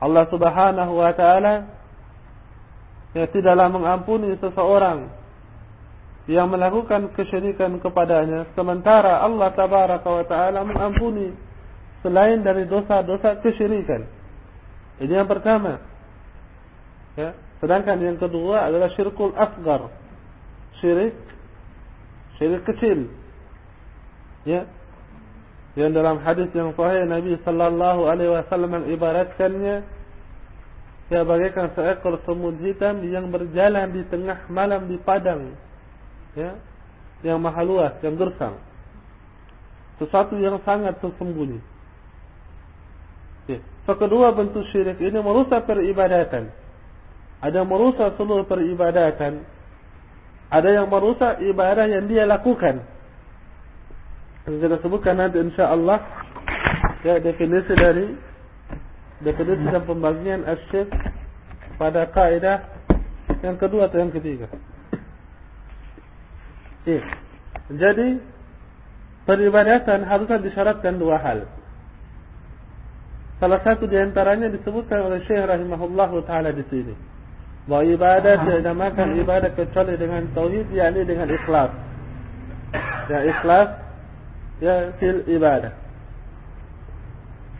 Allah 0.00 0.24
Subhanahu 0.28 1.00
wa 1.00 1.12
taala 1.16 1.68
yang 3.12 3.28
tidaklah 3.28 3.68
mengampuni 3.68 4.36
seseorang 4.40 5.19
yang 6.28 6.52
melakukan 6.52 7.12
kesyirikan 7.16 7.80
kepadanya 7.80 8.52
sementara 8.52 9.24
Allah 9.24 9.48
tabaraka 9.56 10.08
wa 10.08 10.24
taala 10.28 10.60
mengampuni 10.66 11.32
selain 12.04 12.44
dari 12.44 12.68
dosa-dosa 12.68 13.40
kesyirikan. 13.40 14.04
Ini 15.00 15.24
yang 15.24 15.28
pertama. 15.28 15.80
Ya. 17.16 17.36
Sedangkan 17.60 18.00
yang 18.00 18.16
kedua 18.16 18.68
adalah 18.68 18.88
syirkul 18.92 19.32
asgar 19.36 19.92
syirik. 20.80 21.16
Syirik 22.36 22.64
kecil. 22.68 23.08
Ya. 24.44 24.68
Yang 25.76 25.90
dalam 25.96 26.16
hadis 26.24 26.48
yang 26.52 26.72
sahih 26.74 27.04
Nabi 27.08 27.36
sallallahu 27.44 28.08
alaihi 28.08 28.32
wasallam 28.32 28.84
mengibaratkannya 28.84 30.00
Ya 31.10 31.26
bagaikan 31.26 31.74
seekor 31.74 32.22
semut 32.22 32.54
hitam 32.62 33.02
yang 33.02 33.34
berjalan 33.34 33.90
di 33.90 34.06
tengah 34.06 34.46
malam 34.46 34.86
di 34.86 34.94
padang 35.02 35.58
ya, 36.36 36.58
Yang 37.20 37.38
maha 37.38 37.62
luas, 37.64 37.94
yang 38.00 38.16
gersang. 38.16 38.56
Sesuatu 40.00 40.40
yang 40.40 40.56
sangat 40.64 40.96
tersembunyi. 41.04 41.60
Ya. 43.48 43.60
Kedua 43.84 44.32
bentuk 44.32 44.64
syirik 44.72 44.96
ini 45.02 45.18
merusak 45.20 45.68
peribadatan. 45.68 46.48
Ada 47.44 47.60
merusak 47.66 48.16
seluruh 48.16 48.48
peribadatan. 48.48 49.44
Ada 50.48 50.80
yang 50.80 50.86
merusak 50.88 51.42
ibadah 51.44 51.84
yang 51.84 52.08
dia 52.08 52.24
lakukan. 52.24 52.80
Kita 54.48 54.80
sebutkan 54.80 55.20
nanti 55.20 55.36
insyaAllah 55.36 56.00
Ya 57.00 57.16
definisi 57.16 57.72
dari 57.72 58.12
definisi 59.24 59.64
dan 59.72 59.88
pembagian 59.88 60.44
asyik 60.44 60.92
pada 61.80 62.04
kaidah 62.12 62.60
yang 63.40 63.56
kedua 63.56 63.88
atau 63.88 64.04
yang 64.04 64.12
ketiga. 64.12 64.52
Eh, 66.88 67.02
jadi 67.74 68.08
peribadatan 69.28 70.06
harusnya 70.06 70.38
disyaratkan 70.40 70.96
dua 70.96 71.20
hal. 71.20 71.48
Salah 73.40 73.60
satu 73.64 73.88
di 73.88 73.96
antaranya 73.96 74.52
disebutkan 74.52 75.00
oleh 75.00 75.24
Syekh 75.24 75.44
rahimahullah 75.44 76.10
taala 76.28 76.52
di 76.52 76.64
sini. 76.68 76.94
Bahwa 77.68 77.84
ibadah 77.84 78.34
dinamakan 78.48 79.16
ibadah 79.20 79.52
kecuali 79.52 79.96
dengan 79.96 80.28
tauhid 80.32 80.68
yakni 80.72 81.04
dengan 81.04 81.28
ikhlas. 81.28 81.72
Ya 83.08 83.20
ikhlas 83.28 83.68
ya 84.60 84.74
fil 84.96 85.24
ibadah. 85.28 85.72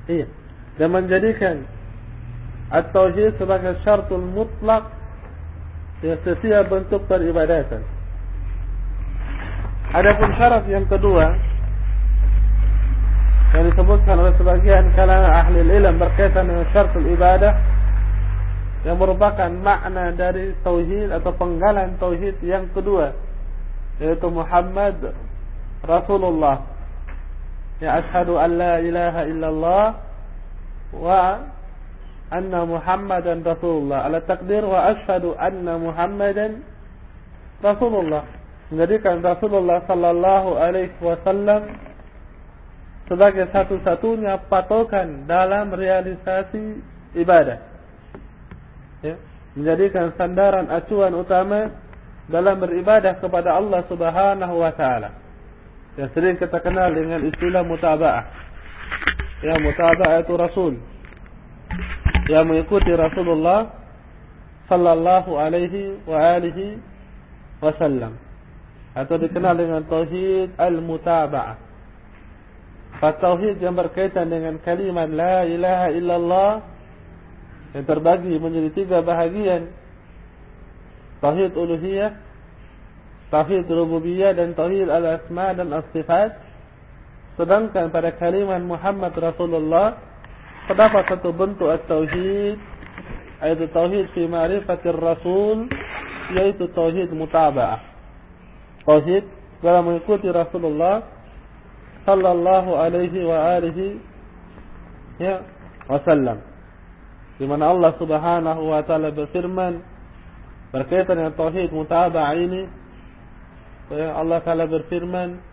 Iya 0.09 0.41
dan 0.81 0.89
menjadikan 0.97 1.69
at-tauhid 2.73 3.37
sebagai 3.37 3.77
syaratul 3.85 4.25
mutlak 4.25 4.89
yang 6.01 6.17
setiap 6.25 6.73
bentuk 6.73 7.05
peribadatan. 7.05 7.85
Adapun 9.91 10.31
syarat 10.39 10.71
yang 10.71 10.87
kedua 10.87 11.35
yang 13.51 13.67
disebutkan 13.67 14.15
oleh 14.23 14.31
sebagian 14.39 14.95
kalangan 14.95 15.35
ahli 15.43 15.67
ilmu 15.67 15.99
berkaitan 15.99 16.47
dengan 16.47 16.63
syaratul 16.71 17.11
ibadah 17.11 17.51
yang 18.87 18.95
merupakan 18.95 19.51
makna 19.51 20.15
dari 20.15 20.55
tauhid 20.63 21.11
atau 21.11 21.35
penggalan 21.35 21.99
tauhid 21.99 22.39
yang 22.47 22.71
kedua 22.71 23.19
yaitu 23.99 24.31
Muhammad 24.31 25.11
Rasulullah. 25.83 26.71
Ya 27.83 27.99
ashhadu 27.99 28.39
an 28.39 28.51
la 28.55 28.79
ilaha 28.79 29.23
illallah 29.27 29.87
wa 30.95 31.51
anna 32.31 32.61
Muhammadan 32.63 33.43
Rasulullah. 33.43 34.07
Ala 34.07 34.23
takdir 34.23 34.63
wa 34.63 34.95
ashhadu 34.95 35.35
anna 35.35 35.83
Muhammadan 35.83 36.63
Rasulullah 37.59 38.40
menjadikan 38.71 39.19
Rasulullah 39.19 39.83
sallallahu 39.85 40.57
alaihi 40.57 40.95
wasallam 41.03 41.75
sebagai 43.11 43.51
satu-satunya 43.51 44.47
patokan 44.47 45.27
dalam 45.27 45.75
realisasi 45.75 46.79
ibadah. 47.19 47.59
Ya 49.03 49.19
menjadikan 49.59 50.15
sandaran 50.15 50.71
acuan 50.71 51.11
utama 51.19 51.75
dalam 52.31 52.63
beribadah 52.63 53.19
kepada 53.19 53.59
Allah 53.59 53.83
Subhanahu 53.91 54.55
wa 54.63 54.71
taala. 54.71 55.19
Yang 55.99 56.11
sering 56.15 56.37
kita 56.39 56.63
kenal 56.63 56.95
dengan 56.95 57.27
istilah 57.27 57.67
mutaba'ah. 57.67 58.25
Ya 59.43 59.59
mutaba'atu 59.59 60.33
rasul. 60.39 60.79
Yang 62.31 62.45
mengikuti 62.47 62.95
Rasulullah 62.95 63.75
sallallahu 64.71 65.35
alaihi 65.35 65.99
wa 66.07 66.39
alihi 66.39 66.79
wasallam 67.59 68.30
atau 68.95 69.17
dikenal 69.19 69.55
dengan 69.55 69.83
tauhid 69.87 70.59
al-mutaba'ah. 70.59 71.57
Tauhid 73.01 73.63
yang 73.63 73.79
berkaitan 73.79 74.29
dengan 74.29 74.61
kalimat 74.61 75.09
la 75.09 75.47
ilaha 75.47 75.89
illallah 75.95 76.53
yang 77.73 77.85
terbagi 77.87 78.35
menjadi 78.37 78.71
tiga 78.75 78.99
bahagian. 79.01 79.71
Tauhid 81.23 81.55
uluhiyah 81.55 82.31
tauhid 83.31 83.71
rububiyah 83.71 84.35
dan 84.35 84.53
tauhid 84.53 84.91
al-asma 84.91 85.55
dan 85.55 85.71
as-sifat. 85.71 86.35
Sedangkan 87.39 87.89
pada 87.95 88.13
kalimat 88.19 88.61
Muhammad 88.61 89.15
Rasulullah 89.17 89.97
terdapat 90.67 91.09
satu 91.09 91.31
bentuk 91.33 91.71
at-tauhid 91.71 92.59
yaitu 93.41 93.65
tauhid 93.73 94.13
fi 94.13 94.29
ma'rifatir 94.29 94.99
rasul 94.99 95.71
yaitu 96.35 96.69
tauhid 96.75 97.09
mutaba'ah. 97.15 97.90
Tauhid 98.85 99.25
dalam 99.61 99.93
mengikuti 99.93 100.29
Rasulullah 100.33 101.05
sallallahu 102.09 102.77
alaihi 102.81 103.21
wa 103.25 103.39
alihi 103.61 103.87
ya 105.21 105.45
wasallam. 105.85 106.41
Di 107.37 107.45
mana 107.45 107.73
Allah 107.73 107.93
Subhanahu 107.97 108.63
wa 108.69 108.81
taala 108.85 109.13
berfirman 109.13 109.81
berkaitan 110.73 111.19
dengan 111.19 111.35
tauhid 111.37 111.73
mutaba'ah 111.73 112.37
ini 112.37 112.63
Allah 113.93 114.39
taala 114.45 114.65
berfirman 114.71 115.51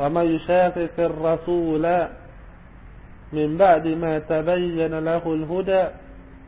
وما 0.00 0.22
يشاقق 0.24 0.96
الرسول 0.98 1.84
من 3.32 3.48
بعد 3.60 3.84
ما 3.92 4.18
تبين 4.18 4.92
له 4.98 5.22
الهدى 5.22 5.82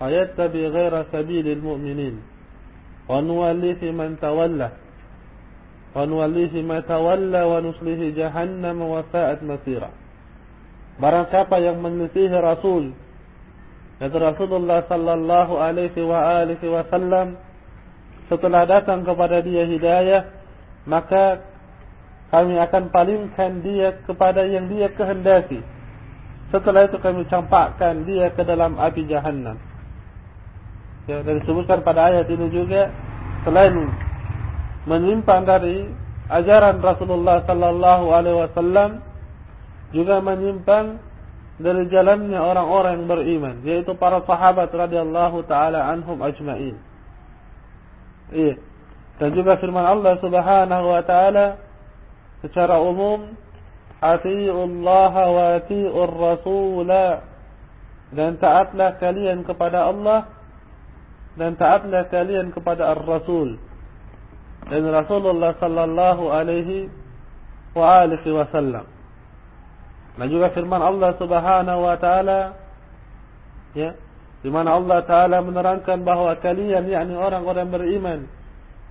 ويتبع 0.00 0.72
سبيل 1.12 1.46
المؤمنين 1.60 2.14
wa 3.08 3.20
nuwallihi 3.20 3.92
man 3.92 4.16
tawalla 5.94 7.42
wa 7.46 7.58
nuslihi 7.62 8.12
jahannam 8.18 8.82
wa 8.82 9.00
sa'at 9.08 9.40
masira. 9.46 9.94
Barang 10.98 11.30
siapa 11.30 11.58
yang 11.62 11.78
menyelisihi 11.78 12.34
rasul 12.38 12.94
yaitu 14.02 14.18
Rasulullah 14.18 14.82
sallallahu 14.90 15.54
alaihi 15.54 16.02
wa 16.02 16.42
alihi 16.42 16.66
wasallam 16.66 17.38
setelah 18.26 18.66
datang 18.66 19.06
kepada 19.06 19.38
dia 19.38 19.70
hidayah 19.70 20.34
maka 20.82 21.46
kami 22.34 22.58
akan 22.58 22.90
palingkan 22.90 23.62
dia 23.62 23.94
kepada 24.02 24.42
yang 24.42 24.66
dia 24.66 24.90
kehendaki. 24.90 25.62
Setelah 26.50 26.90
itu 26.90 26.98
kami 26.98 27.22
campakkan 27.30 28.02
dia 28.02 28.34
ke 28.34 28.42
dalam 28.42 28.74
api 28.74 29.06
jahannam. 29.06 29.58
Ya, 31.06 31.22
dan 31.22 31.38
disebutkan 31.42 31.86
pada 31.86 32.10
ayat 32.10 32.26
ini 32.32 32.50
juga 32.50 32.90
selain 33.46 33.76
menyimpan 34.84 35.42
dari 35.44 35.88
ajaran 36.28 36.80
Rasulullah 36.80 37.44
sallallahu 37.44 38.04
alaihi 38.12 38.38
wasallam 38.48 38.90
juga 39.92 40.20
menyimpan 40.20 40.98
dari 41.54 41.86
jalannya 41.86 42.40
orang-orang 42.40 42.92
yang 42.98 43.06
beriman 43.06 43.56
yaitu 43.62 43.94
para 43.94 44.20
sahabat 44.26 44.72
radhiyallahu 44.74 45.46
taala 45.46 45.86
anhum 45.86 46.18
ajma'in. 46.18 46.76
Iya. 48.34 48.58
Dan 49.14 49.30
juga 49.30 49.54
firman 49.62 49.86
Allah 49.86 50.18
Subhanahu 50.18 50.86
wa 50.90 51.02
taala 51.06 51.62
secara 52.42 52.82
umum 52.82 53.38
Allah 54.04 55.14
wa 55.14 55.44
atiiur 55.56 56.12
rasul 56.12 56.84
dan 58.12 58.36
taatlah 58.36 59.00
kalian 59.00 59.46
kepada 59.48 59.88
Allah 59.88 60.28
dan 61.40 61.56
taatlah 61.56 62.04
kalian 62.12 62.52
kepada 62.52 62.92
Ar-Rasul 62.94 63.56
ان 64.72 64.84
رسول 64.86 65.24
الله 65.30 65.54
صلى 65.60 65.84
الله 65.84 66.32
عليه 66.32 66.88
وآله 67.74 68.24
وسلم. 68.34 68.84
نجوك 70.18 70.52
فرمان 70.54 70.82
الله 70.82 71.10
سبحانه 71.22 71.76
وتعالى 71.88 72.52
يا 73.76 73.94
فرمان 74.44 74.68
الله 74.68 75.00
تعالى 75.00 75.36
من 75.42 75.58
رنكن 75.58 76.04
بهو 76.04 76.36
كليا 76.42 76.80
يعني 76.80 77.12
أوران 77.16 77.42
أوران 77.42 77.70
بريمان 77.70 78.20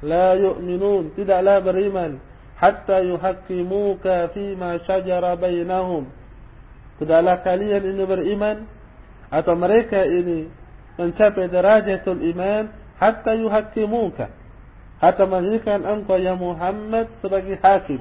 لا 0.04 0.34
يؤمنون 0.34 1.04
تدع 1.18 1.40
لا 1.40 1.60
بريمان 1.60 2.20
حتى 2.58 2.98
يحكموك 3.12 4.06
فيما 4.34 4.78
شجر 4.78 5.24
بينهم 5.36 6.04
تدع 7.00 7.20
لا 7.20 7.36
كليا 7.36 7.78
إن 7.78 8.00
بريمان 8.06 8.58
أتمريك 9.34 9.94
إني 9.94 10.42
من 11.00 11.10
شاف 11.18 11.36
درجة 11.40 12.04
الإيمان 12.08 12.64
حتى 13.02 13.34
يحكموك 13.44 14.20
hatta 15.04 15.28
menjadikan 15.28 15.84
engkau 15.84 16.16
ya 16.16 16.32
Muhammad 16.40 17.12
sebagai 17.20 17.60
hakim 17.60 18.00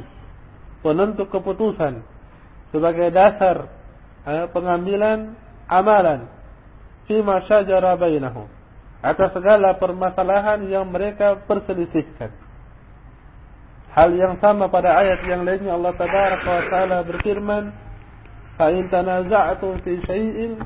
penentu 0.87 1.27
keputusan 1.27 2.07
sebagai 2.71 3.11
dasar 3.11 3.69
eh, 4.27 4.47
pengambilan 4.51 5.35
amalan. 5.67 6.27
Fi 7.07 7.19
ma 7.21 7.43
syajara 7.45 7.99
bainahum. 7.99 8.47
Atas 9.03 9.35
segala 9.35 9.75
permasalahan 9.83 10.62
yang 10.71 10.87
mereka 10.87 11.43
perselisihkan. 11.45 12.31
Hal 13.93 14.15
yang 14.15 14.38
sama 14.38 14.71
pada 14.71 14.95
ayat 14.97 15.27
yang 15.27 15.43
lainnya 15.43 15.75
Allah 15.77 15.93
taala 15.99 17.03
berfirman 17.05 17.75
fa 18.57 18.71
in 18.73 18.88
tanaza'tum 18.88 19.83
fi 19.85 20.01
syai'in 20.07 20.62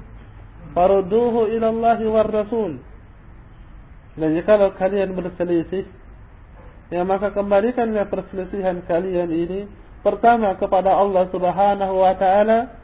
Faruduhu 0.77 1.49
ila 1.57 1.73
Allah 1.73 2.01
wa 2.05 2.21
Rasul. 2.21 2.85
Dan 4.21 4.37
jika 4.37 4.61
kalian 4.77 5.17
berselisih, 5.17 5.89
ya 6.93 7.03
maka 7.03 7.35
kembalikanlah 7.35 8.07
perselisihan 8.07 8.83
kalian 8.87 9.31
ini 9.31 9.61
pertama 10.07 10.55
kepada 10.55 10.95
Allah 10.95 11.27
Subhanahu 11.35 11.95
wa 11.99 12.15
taala 12.15 12.79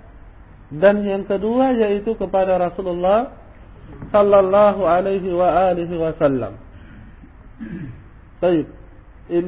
dan 0.73 1.05
yang 1.05 1.29
kedua 1.29 1.77
yaitu 1.77 2.17
kepada 2.17 2.57
Rasulullah 2.57 3.37
sallallahu 4.09 4.83
alaihi 4.89 5.31
wa 5.31 5.71
alihi 5.71 5.95
wasallam. 6.01 6.57
Baik. 8.41 8.67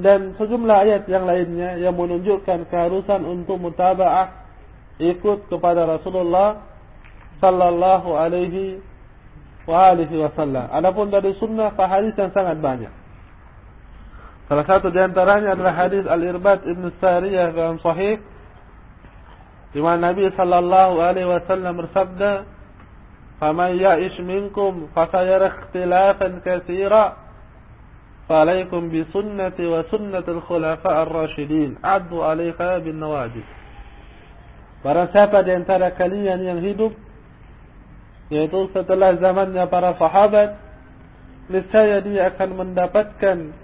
Dan 0.04 0.38
sejumlah 0.38 0.76
ayat 0.86 1.02
yang 1.10 1.26
lainnya 1.26 1.76
yang 1.82 1.98
menunjukkan 1.98 2.70
keharusan 2.70 3.26
untuk 3.26 3.58
mutabaah 3.58 4.46
ikut 5.02 5.50
kepada 5.50 5.82
Rasulullah 5.98 6.62
sallallahu 7.42 8.14
alaihi 8.14 8.78
wa 9.66 9.90
alihi 9.90 10.14
wasallam. 10.22 10.70
Adapun 10.70 11.10
dari 11.10 11.34
sunnah 11.40 11.74
hadis 11.74 12.14
yang 12.14 12.30
sangat 12.30 12.62
banyak. 12.62 12.92
Salah 14.44 14.66
satu 14.68 14.92
di 14.92 15.00
antaranya 15.00 15.56
adalah 15.56 15.72
hadis 15.72 16.04
Al-Irbad 16.04 16.68
Ibn 16.68 16.84
Sariyah 17.00 17.48
dalam 17.56 17.80
sahih 17.80 18.20
di 19.72 19.80
mana 19.82 20.12
Nabi 20.12 20.28
sallallahu 20.30 21.00
alaihi 21.00 21.26
wasallam 21.26 21.74
bersabda, 21.80 22.46
"Faman 23.40 23.74
ya'ish 23.74 24.20
minkum 24.22 24.92
fa 24.92 25.08
sayara 25.10 25.50
ikhtilafan 25.50 26.44
katsira." 26.44 27.24
فعليكم 28.24 28.82
بسنتي 28.88 29.64
وسنة 29.68 30.26
الخلفاء 30.28 30.96
الراشدين 31.02 31.70
عدوا 31.84 32.24
عليها 32.24 32.78
بالنواجد 32.80 33.46
Para 34.84 35.08
siapa 35.12 35.40
di 35.40 35.52
antara 35.52 35.96
kalian 35.96 36.44
yang 36.44 36.60
hidup 36.60 36.92
yaitu 38.28 38.68
setelah 38.72 39.16
zamannya 39.16 39.64
para 39.72 39.96
sahabat 39.96 40.60
niscaya 41.48 42.04
dia 42.04 42.28
akan 42.28 42.50
mendapatkan 42.52 43.56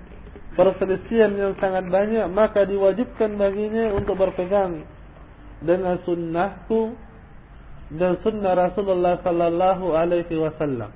perselisihan 0.59 1.31
yang 1.39 1.55
sangat 1.63 1.87
banyak 1.87 2.27
maka 2.31 2.67
diwajibkan 2.67 3.39
baginya 3.39 3.95
untuk 3.95 4.19
berpegang 4.19 4.83
dengan 5.63 6.01
sunnahku 6.03 6.97
dan 7.91 8.19
sunnah 8.23 8.55
Rasulullah 8.55 9.19
sallallahu 9.21 9.95
alaihi 9.95 10.39
wasallam. 10.39 10.95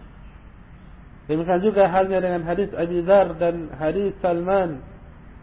Demikian 1.25 1.61
juga 1.65 1.89
halnya 1.89 2.21
dengan 2.21 2.45
hadis 2.45 2.69
Abi 2.77 3.01
Dzar 3.01 3.35
dan 3.41 3.73
hadis 3.75 4.13
Salman 4.21 4.85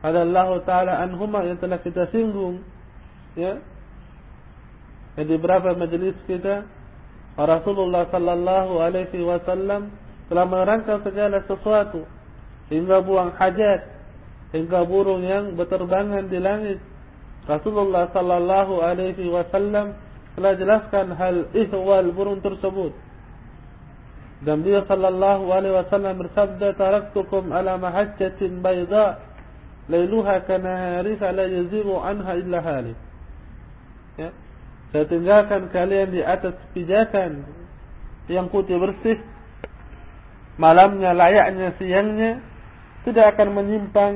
radhiyallahu 0.05 0.61
taala 0.65 1.01
anhuma 1.01 1.41
yang 1.45 1.57
telah 1.57 1.81
kita 1.81 2.09
singgung 2.13 2.61
ya. 3.35 3.59
Di 5.17 5.27
beberapa 5.27 5.75
majlis 5.75 6.15
kita? 6.25 6.65
Rasulullah 7.35 8.07
sallallahu 8.11 8.79
alaihi 8.79 9.23
wasallam 9.23 9.91
telah 10.31 10.45
menerangkan 10.47 11.03
segala 11.03 11.43
sesuatu 11.43 12.07
hingga 12.71 13.03
buang 13.03 13.35
hajat 13.35 14.00
hingga 14.51 14.83
burung 14.83 15.23
yang 15.23 15.55
berterbangan 15.55 16.27
di 16.27 16.39
langit. 16.39 16.79
Rasulullah 17.47 18.11
sallallahu 18.11 18.83
alaihi 18.83 19.31
wasallam 19.31 19.97
telah 20.37 20.53
jelaskan 20.55 21.07
hal 21.15 21.35
ihwal 21.55 22.11
burung 22.13 22.39
tersebut. 22.43 22.93
Dan 24.41 24.61
dia 24.65 24.83
sallallahu 24.85 25.49
alaihi 25.49 25.75
wasallam 25.75 26.15
bersabda 26.21 26.75
taraktukum 26.75 27.49
ala 27.49 27.79
mahajjatin 27.79 28.61
bayda 28.61 29.21
lailuha 29.89 30.45
kanahariha 30.45 31.27
la 31.33 31.45
yaziru 31.47 31.97
anha 31.97 32.33
illa 32.37 32.59
halik. 32.61 32.97
Ya. 34.19 34.29
Saya 34.91 35.07
tinggalkan 35.07 35.71
kalian 35.71 36.11
di 36.11 36.19
atas 36.19 36.59
pijakan 36.75 37.47
yang 38.27 38.51
putih 38.51 38.75
bersih. 38.75 39.23
Malamnya, 40.59 41.15
layaknya, 41.15 41.73
siangnya 41.79 42.50
Tidak 43.07 43.25
akan 43.35 43.47
menyimpang 43.57 44.13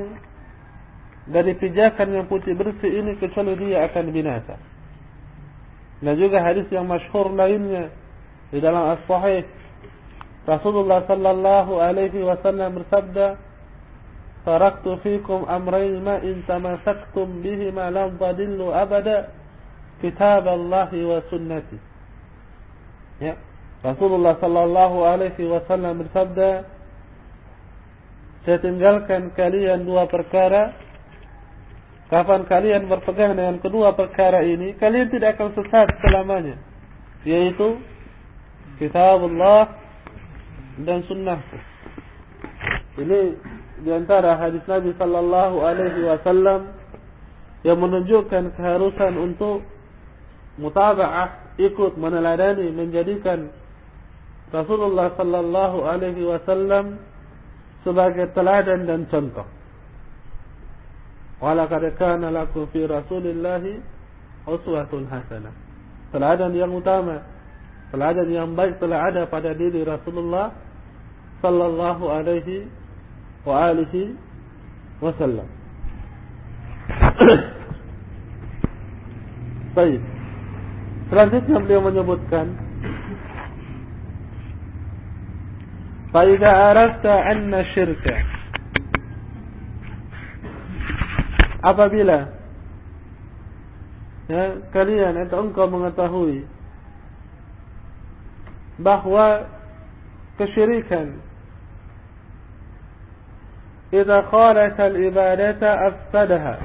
Dari 1.26 1.52
pijakan 1.58 2.08
yang 2.14 2.26
putih 2.30 2.54
bersih 2.54 2.90
ini 3.02 3.18
Kecuali 3.18 3.58
dia 3.58 3.86
akan 3.86 4.04
binasa 4.14 4.56
Dan 6.02 6.14
juga 6.20 6.42
hadis 6.42 6.66
yang 6.70 6.86
masyhur 6.86 7.32
lainnya 7.34 7.90
Di 8.50 8.62
dalam 8.62 8.94
As-Sahih 8.94 9.46
Rasulullah 10.46 11.02
sallallahu 11.10 11.82
alaihi 11.82 12.22
wasallam 12.22 12.78
bersabda 12.78 13.46
Taraktu 14.46 15.02
fikum 15.02 15.42
amrain 15.50 15.98
ma 15.98 16.22
in 16.22 16.46
tamasaktum 16.46 17.42
bihima 17.42 17.90
lam 17.90 18.14
tadillu 18.14 18.70
abada 18.70 19.34
kitab 19.98 20.46
Allah 20.46 20.86
wa 20.86 21.18
sunnati. 21.26 21.78
Ya. 23.18 23.34
Rasulullah 23.82 24.38
sallallahu 24.38 25.02
alaihi 25.02 25.50
wasallam 25.50 26.06
bersabda, 26.06 26.62
"Saya 28.46 28.62
tinggalkan 28.62 29.34
kalian 29.34 29.82
dua 29.82 30.06
perkara. 30.06 30.78
Kapan 32.06 32.46
kalian 32.46 32.86
berpegang 32.86 33.34
dengan 33.34 33.58
kedua 33.58 33.90
perkara 33.98 34.46
ini, 34.46 34.78
kalian 34.78 35.10
tidak 35.10 35.34
akan 35.34 35.58
sesat 35.58 35.90
selamanya, 35.98 36.54
yaitu 37.26 37.82
kitab 38.78 39.26
Allah 39.26 39.74
dan 40.78 41.02
sunnah." 41.10 41.42
Ini 42.94 43.20
di 43.82 43.90
antara 43.90 44.38
hadis 44.38 44.62
Nabi 44.64 44.94
sallallahu 44.94 45.56
alaihi 45.66 46.06
wasallam 46.06 46.72
yang 47.66 47.82
menunjukkan 47.82 48.54
keharusan 48.54 49.18
untuk 49.18 49.66
mutaba'ah 50.56 51.58
ikut 51.58 51.98
meneladani 51.98 52.70
menjadikan 52.72 53.50
Rasulullah 54.54 55.12
sallallahu 55.18 55.82
alaihi 55.82 56.22
wasallam 56.22 57.02
sebagai 57.86 58.34
teladan 58.34 58.82
dan 58.90 59.06
contoh. 59.06 59.46
Walaqad 61.38 61.94
kana 61.94 62.34
lakum 62.34 62.66
fi 62.74 62.82
Rasulillahi 62.82 63.78
uswatun 64.50 65.06
hasanah. 65.06 65.54
Teladan 66.10 66.50
yang 66.58 66.74
utama, 66.74 67.22
teladan 67.94 68.26
yang 68.26 68.58
baik 68.58 68.82
telah 68.82 69.06
ada 69.06 69.30
pada 69.30 69.54
diri 69.54 69.86
Rasulullah 69.86 70.50
sallallahu 71.38 72.10
alaihi 72.10 72.66
wa 73.46 73.70
alihi 73.70 74.18
wasallam. 74.98 75.46
Baik. 79.76 80.00
Selanjutnya 81.12 81.56
beliau 81.60 81.84
menyebutkan 81.84 82.65
فإذا 86.16 86.52
أردت 86.70 87.06
أن 87.06 87.52
شرك 87.76 88.06
apabila 91.66 92.30
ya, 94.30 94.54
kalian 94.70 95.26
atau 95.26 95.44
engkau 95.50 95.66
mengetahui 95.66 96.46
bahwa 98.78 99.50
kesyirikan 100.38 101.18
idza 103.90 104.30
qalat 104.30 104.78
al 104.78 104.94
ibadata 104.94 105.74
afsadaha 105.90 106.56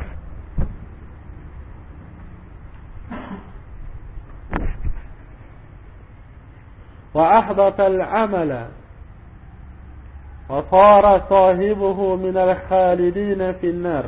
wa 7.09 7.25
ahbata 7.41 7.89
al 7.89 7.99
amala 8.05 8.80
وصار 10.50 11.04
صاحبه 11.30 11.98
من 12.16 12.36
الخالدين 12.36 13.40
في 13.52 13.66
النار 13.70 14.06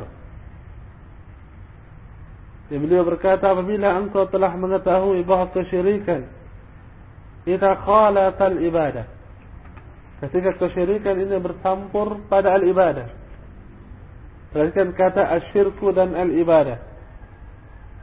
Beliau 2.69 3.01
berkata 3.01 3.49
apabila 3.49 3.97
engkau 3.97 4.29
telah 4.29 4.53
mengetahui 4.53 5.25
bahawa 5.25 5.49
kesyirikan 5.49 6.29
Ita 7.49 7.81
khalatal 7.81 8.61
ibadah 8.61 9.09
Ketika 10.21 10.53
kesyirikan 10.53 11.17
ini 11.17 11.33
bercampur 11.41 12.29
pada 12.29 12.53
al-ibadah 12.53 13.09
Perhatikan 14.53 14.93
kata 14.93 15.33
asyirku 15.41 15.89
dan 15.97 16.13
al-ibadah 16.13 16.77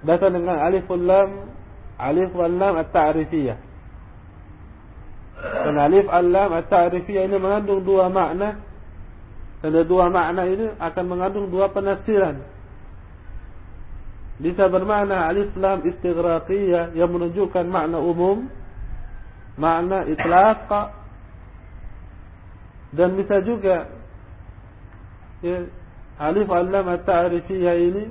Datang 0.02 0.34
dengan 0.34 0.58
alif 0.58 0.82
wal 0.90 1.04
lam 1.14 1.30
Alif 2.02 2.34
wal 2.34 2.50
lam 2.50 2.74
at-ta'rifiyah 2.82 3.69
dan 5.41 5.75
alif 5.77 6.05
al-lam 6.05 6.53
at-ta'rifiyah 6.53 7.25
ini 7.25 7.37
mengandung 7.41 7.81
dua 7.81 8.13
makna. 8.13 8.61
Dan 9.61 9.77
dua 9.85 10.09
makna 10.09 10.45
ini 10.45 10.73
akan 10.77 11.05
mengandung 11.05 11.49
dua 11.49 11.69
penafsiran. 11.69 12.41
Bisa 14.41 14.65
bermakna 14.69 15.29
alif 15.29 15.53
lam 15.53 15.85
istighraqiyah 15.85 16.97
yang 16.97 17.13
menunjukkan 17.13 17.65
makna 17.69 18.01
umum, 18.01 18.49
makna 19.57 20.09
itlaq 20.09 20.69
dan 22.91 23.15
bisa 23.15 23.39
juga 23.45 23.87
ya, 25.45 25.69
alif 26.17 26.49
al-lam 26.49 26.85
at-ta'rifiyah 26.89 27.75
ini 27.77 28.05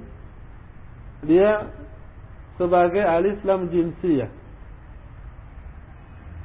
dia 1.26 1.66
sebagai 2.56 3.02
alif 3.02 3.42
lam 3.42 3.68
jinsiyah. 3.68 4.30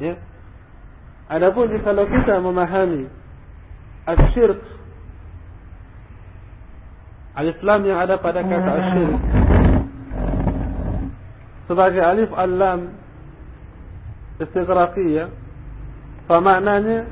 Ya, 0.02 0.20
Adapun 1.26 1.74
kalau 1.82 2.06
kita 2.06 2.38
memahami 2.38 3.10
asyirk 4.06 4.62
alif 7.34 7.58
lam 7.66 7.82
yang 7.82 7.98
ada 7.98 8.22
pada 8.22 8.46
kata 8.46 8.72
asyirk. 8.78 9.22
Sebagai 11.66 12.02
alif 12.06 12.30
al-lam 12.30 12.94
istighraqiyah 14.38 15.34
fa 16.30 16.38
maknanya 16.46 17.10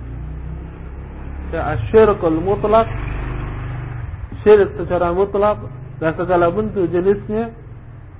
ya 1.50 1.74
asyirkul 1.74 2.38
mutlak 2.38 2.86
syirik 4.46 4.78
secara 4.78 5.10
mutlak 5.10 5.58
dan 5.98 6.14
segala 6.14 6.54
bentuk 6.54 6.86
jenisnya 6.94 7.50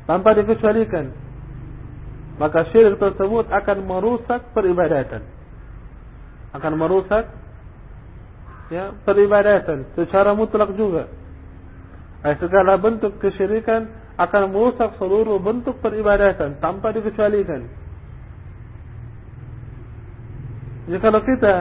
tanpa 0.10 0.34
dikecualikan. 0.34 1.14
Maka 2.42 2.66
syirik 2.74 2.98
tersebut 2.98 3.46
akan 3.54 3.78
merusak 3.86 4.42
peribadatan 4.58 5.33
akan 6.54 6.74
merusak 6.78 7.26
ya 8.70 8.94
peribadatan 9.04 9.90
secara 9.98 10.38
mutlak 10.38 10.74
juga. 10.78 11.10
Ay, 12.24 12.40
segala 12.40 12.80
bentuk 12.80 13.20
kesyirikan 13.20 13.90
akan 14.16 14.54
merusak 14.54 14.96
seluruh 15.02 15.42
bentuk 15.42 15.82
peribadatan 15.84 16.56
tanpa 16.62 16.94
dikecualikan. 16.94 17.68
Jadi 20.88 21.00
kalau 21.00 21.22
kita 21.24 21.56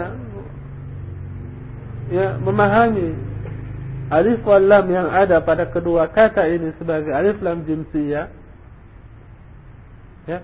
ya 2.11 2.37
memahami 2.37 3.15
alif 4.13 4.45
wal 4.45 4.61
lam 4.61 4.87
yang 4.93 5.09
ada 5.09 5.41
pada 5.41 5.65
kedua 5.71 6.11
kata 6.13 6.45
ini 6.51 6.77
sebagai 6.77 7.09
alif 7.15 7.41
lam 7.41 7.65
jinsiyah 7.65 8.29
ya 10.29 10.39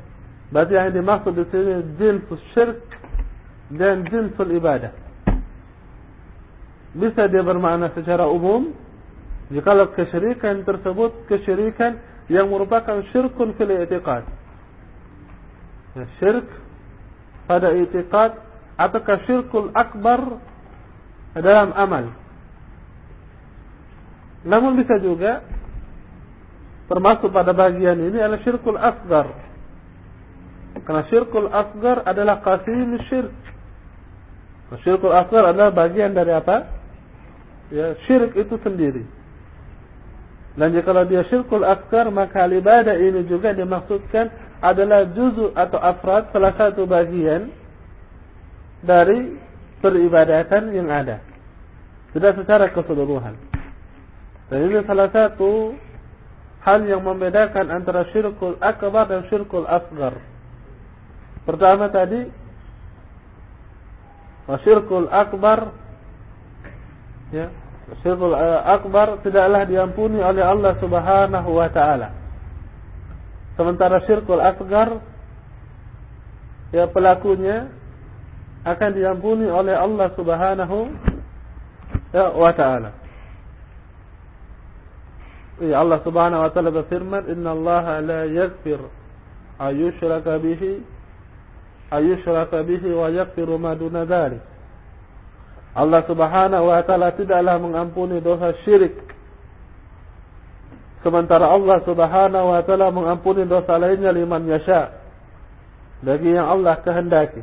berarti 0.48 0.72
yang 0.72 0.94
dimaksud 0.96 1.36
di 1.36 1.44
sini 1.52 1.72
jins 2.00 2.24
syirik 2.56 2.80
dan 3.72 4.08
jinsul 4.08 4.48
ibadah. 4.56 4.92
Bisa 6.96 7.28
dia 7.28 7.44
bermakna 7.44 7.92
secara 7.92 8.24
umum 8.26 8.72
jika 9.52 9.92
kesyirikan 9.92 10.64
tersebut 10.64 11.28
kesyirikan 11.28 12.00
yang 12.28 12.48
merupakan 12.52 13.00
syirkun 13.12 13.56
fil 13.56 13.72
i'tiqad. 13.72 14.24
Ya, 15.96 16.04
syirk 16.20 16.48
pada 17.48 17.72
i'tiqad 17.72 18.36
atau 18.76 19.00
syirkul 19.24 19.72
akbar 19.72 20.40
dalam 21.32 21.72
amal. 21.72 22.12
Namun 24.44 24.78
bisa 24.78 25.00
juga 25.02 25.42
termasuk 26.88 27.28
pada 27.34 27.52
bagian 27.52 28.00
ini 28.00 28.16
adalah 28.16 28.40
syirkul 28.44 28.78
asgar. 28.78 29.28
Karena 30.84 31.02
syirkul 31.10 31.48
asgar 31.50 32.04
adalah 32.04 32.40
qasim 32.44 32.96
syirk. 33.08 33.34
Syirkul 34.76 35.16
asgar 35.16 35.48
adalah 35.48 35.72
bagian 35.72 36.12
dari 36.12 36.32
apa? 36.36 36.68
Ya, 37.72 37.96
syirik 38.04 38.36
itu 38.36 38.60
sendiri. 38.60 39.04
Dan 40.58 40.76
jika 40.76 40.92
dia 41.08 41.24
syirkul 41.24 41.64
asgar, 41.64 42.10
maka 42.12 42.44
ibadah 42.50 42.92
ini 42.98 43.24
juga 43.24 43.56
dimaksudkan 43.56 44.28
adalah 44.60 45.08
juzu 45.14 45.54
atau 45.54 45.78
afrad 45.78 46.28
salah 46.34 46.52
satu 46.58 46.84
bagian 46.84 47.48
dari 48.84 49.38
peribadatan 49.78 50.74
yang 50.74 50.90
ada. 50.90 51.22
Tidak 52.12 52.42
secara 52.42 52.68
keseluruhan. 52.74 53.38
Dan 54.48 54.58
ini 54.66 54.82
salah 54.84 55.08
satu 55.12 55.76
hal 56.64 56.84
yang 56.84 57.06
membedakan 57.06 57.70
antara 57.70 58.08
syirkul 58.10 58.58
akbar 58.58 59.06
dan 59.06 59.24
syirkul 59.30 59.64
asgar. 59.64 60.18
Pertama 61.46 61.88
tadi 61.88 62.28
Wasyirkul 64.48 65.12
akbar 65.12 65.76
ya, 67.28 67.52
Wasyirkul 67.92 68.32
eh, 68.32 68.60
akbar 68.64 69.20
tidaklah 69.20 69.68
diampuni 69.68 70.24
oleh 70.24 70.40
Allah 70.40 70.72
subhanahu 70.80 71.50
wa 71.52 71.68
ta'ala. 71.68 72.08
Sementara 73.60 74.00
syirkul 74.06 74.40
akbar 74.40 75.02
Ya 76.68 76.86
pelakunya 76.86 77.72
Akan 78.62 78.94
diampuni 78.94 79.48
oleh 79.48 79.72
Allah 79.72 80.12
subhanahu 80.12 80.92
ya, 82.12 82.32
wa 82.36 82.52
ta'ala. 82.52 82.90
Ya 85.58 85.82
Allah 85.82 85.98
subhanahu 86.06 86.44
wa 86.44 86.50
ta'ala 86.54 86.70
berfirman 86.70 87.26
Inna 87.32 87.50
Allah 87.50 87.84
la 87.98 88.20
yagfir 88.30 88.78
Ayushraka 89.58 90.38
bihi 90.38 90.97
ayushraka 91.90 92.62
bihi 92.64 92.90
wa 92.92 93.08
yaghfiru 93.08 93.56
ma 93.58 93.74
duna 93.74 94.04
dhalik. 94.04 94.42
Allah 95.76 96.02
Subhanahu 96.08 96.64
wa 96.68 96.80
taala 96.82 97.14
tidaklah 97.14 97.56
mengampuni 97.60 98.18
dosa 98.18 98.56
syirik. 98.66 98.98
Sementara 101.06 101.46
Allah 101.46 101.78
Subhanahu 101.86 102.46
wa 102.50 102.60
taala 102.66 102.90
mengampuni 102.90 103.46
dosa 103.46 103.78
lainnya 103.78 104.10
liman 104.10 104.42
yasha. 104.48 104.98
Bagi 106.02 106.34
yang 106.34 106.46
Allah 106.46 106.78
kehendaki. 106.82 107.42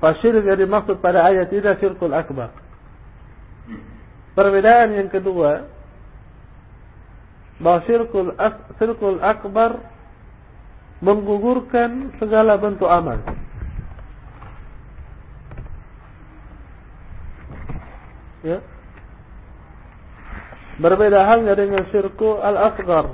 Fasyirik 0.00 0.48
yang 0.48 0.56
dimaksud 0.56 0.98
pada 1.04 1.28
ayat 1.28 1.52
tidak 1.52 1.76
syirkul 1.76 2.10
akbar. 2.16 2.56
Perbedaan 4.32 4.96
yang 4.96 5.12
kedua, 5.12 5.68
bahawa 7.60 7.84
syirkul, 7.84 8.32
syirkul 8.80 9.20
akbar 9.20 9.84
menggugurkan 11.00 12.12
segala 12.20 12.60
bentuk 12.60 12.88
amal. 12.88 13.20
Ya. 18.40 18.64
Berbeda 20.80 21.28
halnya 21.28 21.52
dengan 21.52 21.84
syirku 21.92 22.40
al-asghar. 22.40 23.12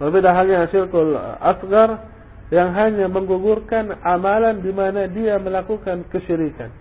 Berbeda 0.00 0.32
halnya 0.32 0.64
syirku 0.72 0.96
al-asghar 0.96 2.08
yang 2.52 2.72
hanya 2.76 3.08
menggugurkan 3.08 4.00
amalan 4.04 4.60
di 4.60 4.72
mana 4.72 5.08
dia 5.08 5.40
melakukan 5.40 6.04
kesyirikan. 6.08 6.72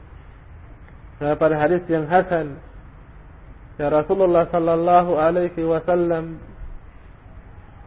Nah, 1.19 1.35
pada 1.39 1.55
hadis 1.59 1.83
yang 1.87 2.07
hasan 2.11 2.59
ya 3.81 3.89
Rasulullah 3.89 4.45
sallallahu 4.53 5.17
alaihi 5.17 5.65
wasallam 5.65 6.37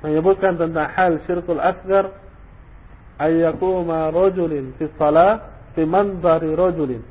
menyebutkan 0.03 0.59
tentang 0.59 0.91
hal 0.91 1.23
syirkul 1.31 1.63
asghar 1.63 2.19
ayyakuma 3.23 4.11
rajulin 4.11 4.75
fi 4.75 4.91
salat 4.99 5.47
fi 5.79 5.87
manzari 5.87 6.51
rajulin 6.51 7.03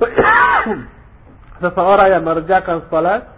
seseorang 1.62 2.08
yang 2.18 2.26
mengerjakan 2.26 2.90
salat 2.90 3.30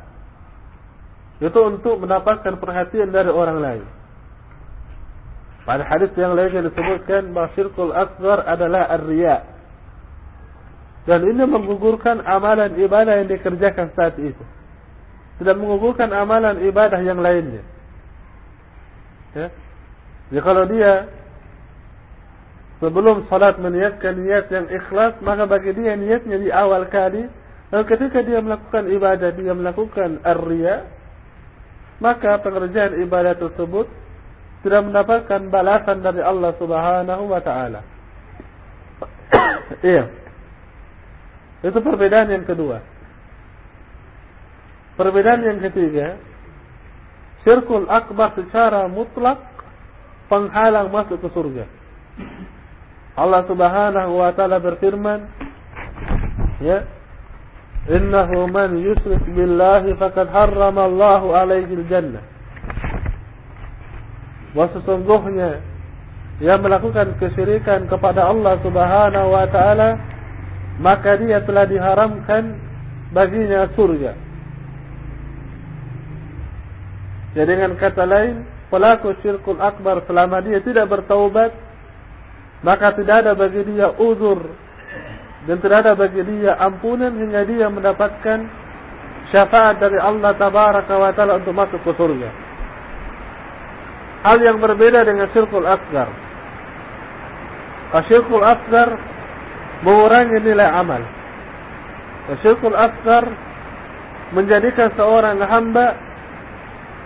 itu 1.42 1.58
untuk 1.58 1.98
mendapatkan 1.98 2.54
perhatian 2.62 3.10
dari 3.10 3.26
orang 3.26 3.58
lain. 3.58 3.84
Pada 5.66 5.82
hadis 5.90 6.14
yang 6.14 6.38
lain 6.38 6.54
yang 6.54 6.66
disebutkan 6.70 7.34
bahawa 7.34 7.50
syirkul 7.58 7.90
asghar 7.90 8.46
adalah 8.46 8.86
ar-riya. 8.94 9.42
Dan 11.02 11.26
ini 11.26 11.42
menggugurkan 11.42 12.22
amalan 12.22 12.78
ibadah 12.78 13.18
yang 13.18 13.26
dikerjakan 13.26 13.90
saat 13.98 14.14
itu. 14.22 14.38
Tidak 15.40 15.56
menggugurkan 15.56 16.12
amalan 16.12 16.60
ibadah 16.66 17.00
yang 17.00 17.22
lainnya. 17.22 17.64
Ya. 19.32 19.48
Jadi 20.28 20.40
kalau 20.44 20.64
dia 20.68 20.92
sebelum 22.80 23.24
salat 23.28 23.56
meniatkan 23.56 24.16
niat 24.16 24.48
yang 24.52 24.66
ikhlas 24.68 25.16
maka 25.24 25.48
bagi 25.48 25.72
dia 25.72 25.96
niatnya 25.96 26.36
di 26.40 26.50
awal 26.52 26.88
kali 26.88 27.28
dan 27.72 27.84
ketika 27.88 28.20
dia 28.20 28.40
melakukan 28.44 28.90
ibadah 28.90 29.30
dia 29.32 29.52
melakukan 29.56 30.20
ar-riya 30.24 30.88
maka 32.02 32.42
pengerjaan 32.42 32.98
ibadah 33.06 33.38
tersebut 33.38 33.86
tidak 34.62 34.82
mendapatkan 34.82 35.40
balasan 35.50 36.02
dari 36.02 36.22
Allah 36.22 36.52
Subhanahu 36.58 37.24
wa 37.30 37.40
taala. 37.42 37.80
Iya. 39.82 40.04
Itu 41.64 41.78
perbedaan 41.80 42.28
yang 42.28 42.44
kedua. 42.44 42.82
Perbedaan 44.92 45.40
yang 45.40 45.58
ketiga, 45.64 46.20
syirkul 47.42 47.88
akbar 47.88 48.36
secara 48.36 48.86
mutlak 48.92 49.40
penghalang 50.28 50.92
masuk 50.92 51.20
ke 51.20 51.28
surga. 51.32 51.64
Allah 53.12 53.44
Subhanahu 53.44 54.12
wa 54.24 54.32
taala 54.32 54.56
berfirman 54.56 55.28
ya 56.64 56.88
innahu 57.90 58.48
man 58.48 58.78
yusyrik 58.80 59.20
billahi 59.28 59.92
faqad 60.00 60.32
harrama 60.32 60.88
Allahu 60.88 61.36
alaihi 61.36 61.76
al-jannah 61.76 62.24
wa 64.56 64.64
sesungguhnya 64.72 65.60
yang 66.40 66.64
melakukan 66.64 67.18
kesyirikan 67.20 67.84
kepada 67.84 68.32
Allah 68.32 68.56
Subhanahu 68.64 69.28
wa 69.28 69.46
taala 69.52 70.00
maka 70.80 71.20
dia 71.20 71.44
telah 71.44 71.68
diharamkan 71.68 72.56
baginya 73.12 73.68
surga 73.76 74.16
jadi 77.32 77.48
dengan 77.48 77.72
kata 77.80 78.04
lain 78.04 78.44
pelaku 78.68 79.16
syirkul 79.24 79.60
akbar 79.60 80.04
selama 80.04 80.44
dia 80.44 80.60
tidak 80.60 80.88
bertaubat 80.88 81.52
maka 82.62 82.94
tidak 82.94 83.26
ada 83.26 83.32
bagi 83.34 83.66
dia 83.66 83.90
uzur 83.98 84.52
dan 85.48 85.56
tidak 85.58 85.78
ada 85.82 85.92
bagi 85.98 86.22
dia 86.22 86.54
ampunan 86.54 87.10
hingga 87.10 87.42
dia 87.42 87.66
mendapatkan 87.66 88.46
syafaat 89.34 89.82
dari 89.82 89.98
Allah 89.98 90.34
tabaraka 90.38 90.94
wa 90.94 91.10
taala 91.10 91.42
untuk 91.42 91.54
masuk 91.54 91.80
ke 91.82 91.92
surga. 91.98 92.30
Hal 94.22 94.38
yang 94.38 94.62
berbeda 94.62 95.02
dengan 95.02 95.26
syirkul 95.34 95.66
asgar. 95.66 96.06
Syirkul 98.06 98.46
asgar 98.46 98.94
mengurangi 99.82 100.38
nilai 100.46 100.68
amal. 100.70 101.02
Syirkul 102.38 102.78
asgar 102.78 103.26
menjadikan 104.30 104.94
seorang 104.94 105.42
hamba 105.42 105.98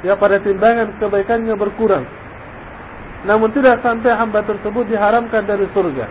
yang 0.06 0.18
pada 0.22 0.38
timbangan 0.38 0.94
kebaikannya 1.02 1.54
berkurang. 1.58 2.06
Namun 3.26 3.50
tidak 3.50 3.82
sampai 3.82 4.14
hamba 4.14 4.46
tersebut 4.46 4.86
diharamkan 4.86 5.42
dari 5.42 5.66
surga. 5.74 6.06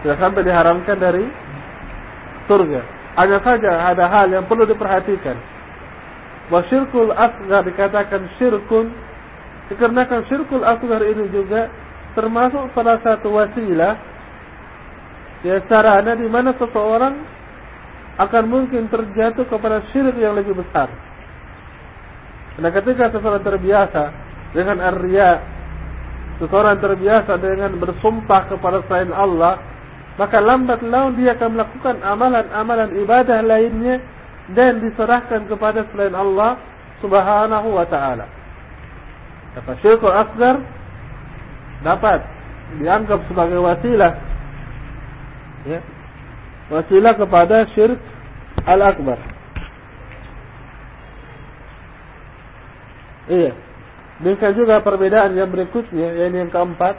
Tidak 0.00 0.16
sampai 0.16 0.40
diharamkan 0.40 0.96
dari 0.96 1.28
surga. 2.48 2.80
Hanya 3.20 3.38
saja 3.44 3.92
ada 3.92 4.08
hal 4.08 4.32
yang 4.32 4.48
perlu 4.48 4.64
diperhatikan. 4.64 5.36
Bahawa 6.48 6.64
syirkul 6.72 7.12
asgar 7.12 7.62
dikatakan 7.68 8.32
syirkun. 8.40 8.96
Dikarenakan 9.68 10.24
syirkul 10.32 10.64
asgar 10.64 11.04
ini 11.04 11.28
juga 11.28 11.68
termasuk 12.16 12.72
salah 12.72 12.96
satu 13.04 13.28
wasilah. 13.36 14.00
Ya 15.44 15.60
sarana 15.68 16.16
di 16.16 16.32
mana 16.32 16.56
seseorang 16.56 17.28
akan 18.16 18.44
mungkin 18.48 18.88
terjatuh 18.88 19.44
kepada 19.48 19.84
syirik 19.92 20.16
yang 20.16 20.32
lebih 20.32 20.56
besar. 20.56 21.11
Karena 22.56 22.70
ketika 22.70 23.04
seseorang 23.12 23.44
terbiasa 23.44 24.02
dengan 24.52 24.76
ar-riya 24.84 25.30
seseorang 26.36 26.78
terbiasa 26.82 27.32
dengan 27.38 27.78
bersumpah 27.78 28.50
kepada 28.50 28.82
selain 28.88 29.14
Allah 29.14 29.62
maka 30.20 30.44
lambat 30.44 30.84
laun 30.84 31.16
dia 31.16 31.32
akan 31.32 31.56
melakukan 31.56 31.96
amalan-amalan 32.04 32.90
ibadah 33.00 33.40
lainnya 33.40 33.96
dan 34.52 34.82
diserahkan 34.84 35.48
kepada 35.48 35.88
selain 35.88 36.12
Allah 36.12 36.60
subhanahu 37.00 37.72
wa 37.72 37.86
ta'ala. 37.88 38.28
Kata 39.56 39.72
syirkul 39.80 40.12
asgar 40.12 40.60
dapat 41.80 42.20
dianggap 42.80 43.24
sebagai 43.28 43.60
wasilah 43.60 44.12
ya, 45.68 45.80
wasilah 46.72 47.12
kepada 47.16 47.68
syirk 47.72 48.00
al-akbar 48.64 49.20
iya 53.32 53.52
Demikian 54.22 54.54
juga 54.54 54.78
perbedaan 54.86 55.34
yang 55.34 55.50
berikutnya, 55.50 56.14
yang 56.14 56.46
yang 56.46 56.50
keempat. 56.54 56.94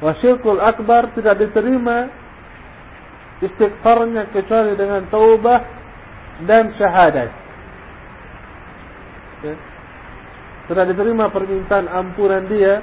Wasyirkul 0.00 0.62
akbar 0.62 1.12
tidak 1.12 1.36
diterima 1.42 2.08
istighfarnya 3.44 4.32
kecuali 4.32 4.72
dengan 4.72 5.04
taubah 5.12 5.60
dan 6.48 6.72
syahadat. 6.80 7.30
Ya. 9.44 9.54
Tidak 10.68 10.84
diterima 10.96 11.28
permintaan 11.28 11.92
ampunan 11.92 12.48
dia 12.48 12.80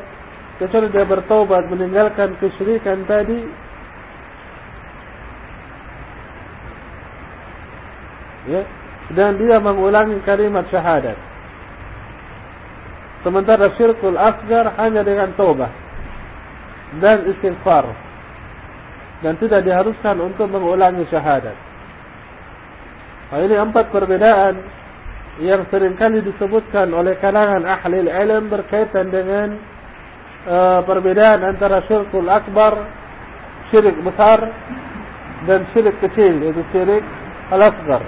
kecuali 0.62 0.92
dia 0.94 1.06
bertaubat 1.08 1.66
meninggalkan 1.66 2.38
kesyirikan 2.38 3.10
tadi. 3.10 3.42
Ya. 8.54 8.62
Dan 9.18 9.42
dia 9.42 9.58
mengulangi 9.58 10.22
kalimat 10.22 10.70
syahadat. 10.70 11.35
Sementara 13.26 13.74
syirkul 13.74 14.22
asgar 14.22 14.78
hanya 14.78 15.02
dengan 15.02 15.34
taubat 15.34 15.74
dan 17.02 17.26
istighfar 17.26 17.90
dan 19.26 19.34
tidak 19.42 19.66
diharuskan 19.66 20.22
untuk 20.22 20.46
mengulangi 20.46 21.10
syahadat. 21.10 21.58
Nah, 23.34 23.42
ini 23.42 23.58
empat 23.58 23.90
perbedaan 23.90 24.62
yang 25.42 25.66
seringkali 25.74 26.22
disebutkan 26.22 26.94
oleh 26.94 27.18
kalangan 27.18 27.66
ahli 27.66 28.06
ilmu 28.06 28.54
berkaitan 28.54 29.10
dengan 29.10 29.58
uh, 30.46 30.86
perbedaan 30.86 31.42
antara 31.50 31.82
syirkul 31.90 32.30
akbar, 32.30 32.86
syirik 33.74 33.98
besar 34.06 34.54
dan 35.50 35.66
syirik 35.74 35.98
kecil, 35.98 36.46
yaitu 36.46 36.62
syirik 36.70 37.02
al-asgar. 37.50 38.06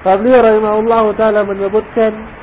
Fadli 0.00 0.32
rahimahullah 0.32 1.04
ta'ala 1.16 1.44
menyebutkan 1.44 2.40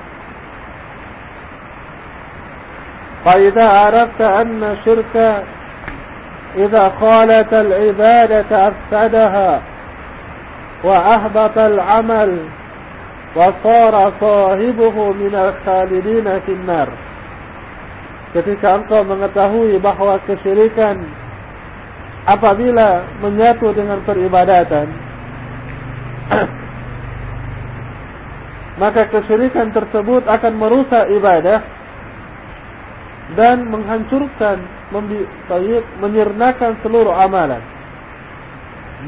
فإذا 3.27 3.67
عرفت 3.67 4.21
أن 4.21 4.63
الشرك 4.63 5.43
إذا 6.55 6.89
خالت 6.89 7.53
العبادة 7.53 8.67
أفسدها 8.67 9.61
وأهبط 10.83 11.57
العمل 11.57 12.31
وصار 13.35 14.11
صاحبه 14.21 14.95
من 15.11 15.35
الخالدين 15.35 16.39
في 16.39 16.51
النار 16.51 16.89
ketika 18.27 18.75
engkau 18.75 19.01
mengetahui 19.07 19.79
bahawa 19.79 20.19
kesyirikan 20.27 20.99
apabila 22.27 23.07
menyatu 23.23 23.71
dengan 23.71 24.03
peribadatan 24.03 24.87
maka 28.77 29.09
kesyirikan 29.09 29.73
tersebut 29.73 30.25
akan 30.29 30.53
merusak 30.57 31.09
ibadah 31.13 31.59
dan 33.35 33.67
menghancurkan 33.67 34.63
menyirnakan 35.99 36.79
seluruh 36.79 37.11
amalan 37.11 37.59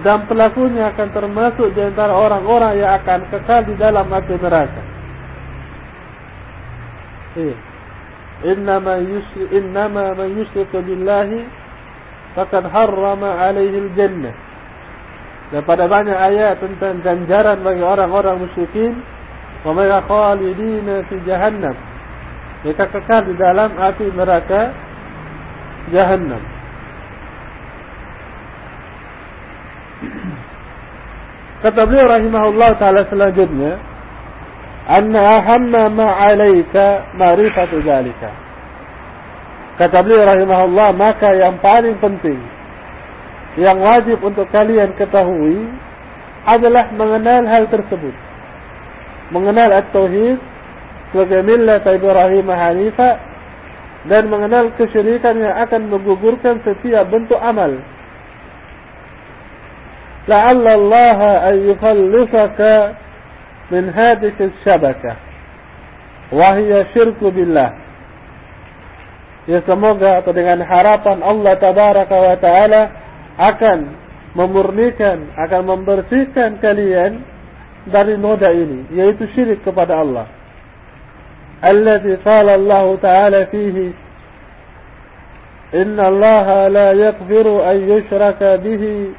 dan 0.05 0.29
pelakunya 0.29 0.93
akan 0.93 1.09
termasuk 1.09 1.73
di 1.73 1.81
antara 1.81 2.13
orang-orang 2.13 2.77
yang 2.77 2.93
akan 3.01 3.25
kekal 3.33 3.65
di 3.65 3.73
dalam 3.73 4.05
api 4.05 4.33
neraka. 4.37 4.83
Yusri 8.45 9.43
innama 9.57 10.13
man 10.13 10.29
yusyriku 10.37 10.79
billahi 10.85 11.41
faqad 12.37 12.69
harrama 12.69 13.33
alaihi 13.33 13.89
al-jannah. 13.89 14.35
Dan 15.49 15.65
pada 15.65 15.89
banyak 15.89 16.13
ayat 16.13 16.61
tentang 16.61 17.01
ganjaran 17.01 17.65
bagi 17.65 17.81
orang-orang 17.81 18.45
musyrikin, 18.45 19.01
wa 19.65 19.71
may 19.75 19.91
khalidina 19.91 21.03
fi 21.07 21.15
jahannam. 21.27 21.75
Mereka 22.63 22.85
kekal 22.91 23.23
di 23.27 23.33
dalam 23.39 23.71
api 23.75 24.05
neraka 24.11 24.71
jahannam. 25.91 26.43
Kata 31.63 31.81
beliau 31.83 32.07
rahimahullah 32.07 32.69
taala 32.79 33.03
selanjutnya, 33.11 33.79
"Anna 34.87 35.43
ahamma 35.43 35.91
ma 35.91 36.07
'alaika 36.23 37.15
ma'rifatu 37.15 37.83
dzalika." 37.83 38.31
Kata 39.79 40.03
beliau 40.03 40.27
rahimahullah, 40.27 40.91
maka 40.95 41.31
yang 41.39 41.55
paling 41.63 41.95
penting 42.03 42.39
yang 43.59 43.79
wajib 43.79 44.19
untuk 44.23 44.47
kalian 44.51 44.93
ketahui 44.95 45.71
adalah 46.47 46.91
mengenal 46.95 47.43
hal 47.47 47.63
tersebut 47.67 48.15
mengenal 49.29 49.69
at-tauhid 49.73 50.37
sebagai 51.09 51.41
millat 51.45 51.85
Ibrahim 51.85 52.47
Hanifa 52.49 53.09
dan 54.07 54.31
mengenal 54.31 54.71
kesyirikan 54.79 55.41
yang 55.41 55.55
akan 55.59 55.91
menggugurkan 55.91 56.61
setiap 56.63 57.09
bentuk 57.09 57.37
amal. 57.41 57.81
La'alla 60.29 60.71
Allah 60.77 61.19
an 61.49 61.55
yukhallifaka 61.65 62.73
min 63.73 63.89
hadith 63.89 64.37
syabaka 64.61 65.17
wa 66.29 66.53
hiya 66.57 66.85
syirku 66.93 67.33
billah. 67.33 67.73
Ya 69.49 69.65
semoga 69.65 70.21
atau 70.21 70.29
dengan 70.29 70.61
harapan 70.61 71.25
Allah 71.25 71.57
Tabaraka 71.57 72.15
wa 72.21 72.35
Ta'ala 72.37 72.81
akan 73.33 73.79
memurnikan, 74.37 75.33
akan 75.33 75.61
membersihkan 75.65 76.61
kalian 76.61 77.25
dari 77.89 78.17
noda 78.17 78.53
ini, 78.53 78.85
yaitu 78.93 79.27
syirik 79.33 79.65
kepada 79.65 79.99
Allah. 79.99 80.27
Alladhi 81.61 82.15
qala 82.23 82.55
Allah 82.55 82.87
Ta'ala 83.01 83.39
fihi 83.51 83.91
Inna 85.69 86.07
Allah 86.07 86.69
la 86.71 86.87
yakfiru 86.95 87.61
an 87.61 87.77
yushraka 87.77 88.57
bihi 88.63 89.13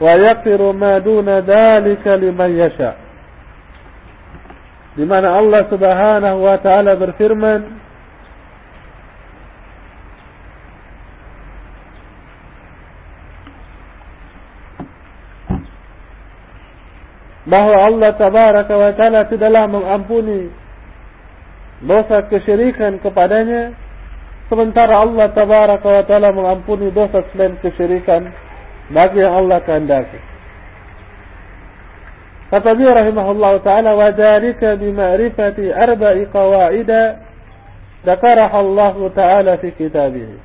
ويغفر 0.00 0.72
ما 0.72 0.98
دون 0.98 1.28
ذلك 1.38 2.04
لمن 2.06 2.50
يشاء 2.62 2.96
di 4.98 5.06
mana 5.06 5.38
Allah 5.38 5.62
Subhanahu 5.70 6.42
wa 6.42 6.58
taala 6.58 6.98
berfirman 6.98 7.78
bahawa 17.48 17.76
Allah 17.88 18.10
Tabaraka 18.14 18.74
wa 18.76 18.92
taala 18.92 19.20
tidaklah 19.26 19.64
mengampuni 19.66 20.52
dosa 21.80 22.28
kesyirikan 22.28 23.00
kepadanya 23.00 23.72
sementara 24.52 25.00
Allah 25.00 25.32
Tabaraka 25.32 25.88
wa 25.88 26.02
taala 26.04 26.28
mengampuni 26.36 26.92
dosa 26.92 27.24
selain 27.32 27.56
kesyirikan 27.64 28.28
bagi 28.92 29.20
yang 29.24 29.32
Allah 29.32 29.58
kehendaki. 29.64 30.20
Kata 32.48 32.72
dia 32.80 32.96
rahimahullah 32.96 33.60
ta'ala 33.60 33.92
wa 33.92 34.08
dhalika 34.08 34.80
bima'rifati 34.80 35.68
arba'i 35.68 36.24
qawaida 36.32 37.20
dzakaraha 38.08 38.56
Allah 38.56 38.94
ta'ala 39.12 39.52
fi 39.60 39.68
kitabih. 39.76 40.40